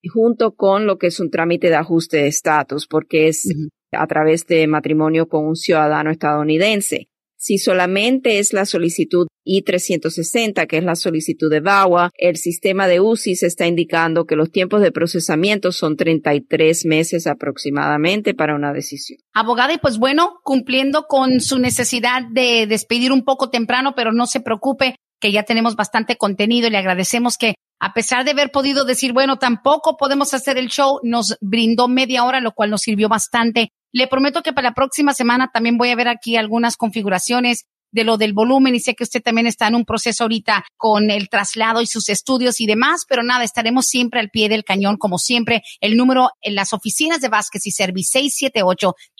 junto 0.09 0.55
con 0.55 0.87
lo 0.87 0.97
que 0.97 1.09
es 1.09 1.21
un 1.21 1.31
trámite 1.31 1.69
de 1.69 1.77
ajuste 1.77 2.17
de 2.17 2.29
estatus, 2.29 2.87
porque 2.87 3.29
es 3.29 3.53
a 3.93 4.07
través 4.07 4.47
de 4.47 4.67
matrimonio 4.67 5.29
con 5.29 5.47
un 5.47 5.57
ciudadano 5.57 6.11
estadounidense. 6.11 7.10
Si 7.43 7.57
solamente 7.57 8.39
es 8.39 8.53
la 8.53 8.67
solicitud 8.67 9.27
I-360, 9.45 10.67
que 10.67 10.77
es 10.77 10.85
la 10.85 10.95
solicitud 10.95 11.51
de 11.51 11.61
VAWA, 11.61 12.11
el 12.19 12.37
sistema 12.37 12.87
de 12.87 13.01
UCIS 13.01 13.45
está 13.45 13.67
indicando 13.67 14.27
que 14.27 14.37
los 14.37 14.51
tiempos 14.51 14.83
de 14.83 14.93
procesamiento 14.93 15.73
son 15.73 15.97
33 15.97 16.85
meses 16.85 17.27
aproximadamente 17.27 18.35
para 18.35 18.55
una 18.55 18.75
decisión. 18.75 19.21
Abogada, 19.33 19.73
y 19.73 19.79
pues 19.79 19.97
bueno, 19.97 20.35
cumpliendo 20.45 21.05
con 21.09 21.41
su 21.41 21.59
necesidad 21.59 22.25
de 22.31 22.67
despedir 22.67 23.11
un 23.11 23.25
poco 23.25 23.49
temprano, 23.49 23.95
pero 23.97 24.13
no 24.13 24.27
se 24.27 24.41
preocupe, 24.41 24.97
que 25.19 25.33
ya 25.33 25.45
tenemos 25.45 25.77
bastante 25.77 26.17
contenido 26.17 26.69
y 26.69 26.71
le 26.71 26.77
agradecemos 26.77 27.39
que 27.39 27.55
a 27.81 27.93
pesar 27.93 28.25
de 28.25 28.33
haber 28.33 28.51
podido 28.51 28.85
decir, 28.85 29.13
bueno, 29.13 29.39
tampoco 29.39 29.97
podemos 29.97 30.35
hacer 30.35 30.59
el 30.59 30.69
show, 30.69 31.01
nos 31.03 31.37
brindó 31.41 31.89
media 31.89 32.25
hora, 32.25 32.41
lo 32.41 32.53
cual 32.53 32.71
nos 32.71 32.83
sirvió 32.83 33.09
bastante 33.09 33.73
le 33.93 34.07
prometo 34.07 34.43
que 34.43 34.53
para 34.53 34.69
la 34.69 34.75
próxima 34.75 35.15
semana 35.15 35.51
también 35.53 35.77
voy 35.77 35.91
a 35.91 35.97
ver 35.97 36.07
aquí 36.09 36.37
algunas 36.37 36.77
configuraciones 36.77 37.67
de 37.93 38.05
lo 38.05 38.19
del 38.19 38.33
volumen 38.33 38.77
y 38.77 38.81
sé 38.81 38.95
que 38.95 39.03
usted 39.03 39.21
también 39.21 39.49
está 39.49 39.67
en 39.67 39.75
un 39.75 39.85
proceso 39.85 40.23
ahorita 40.23 40.65
con 40.77 41.11
el 41.11 41.29
traslado 41.29 41.83
y 41.83 41.89
sus 41.89 42.09
estudios 42.09 42.61
y 42.61 42.67
demás, 42.67 43.05
pero 43.09 43.25
nada, 43.25 43.43
estaremos 43.43 43.87
siempre 43.87 44.21
al 44.21 44.31
pie 44.31 44.49
del 44.49 44.63
cañón 44.63 44.97
como 44.97 45.19
siempre. 45.19 45.63
El 45.81 45.97
número 45.97 46.31
en 46.41 46.55
las 46.55 46.73
oficinas 46.73 47.21
de 47.21 47.29
Vázquez 47.29 47.67
y 47.67 47.73
Service 47.73 48.17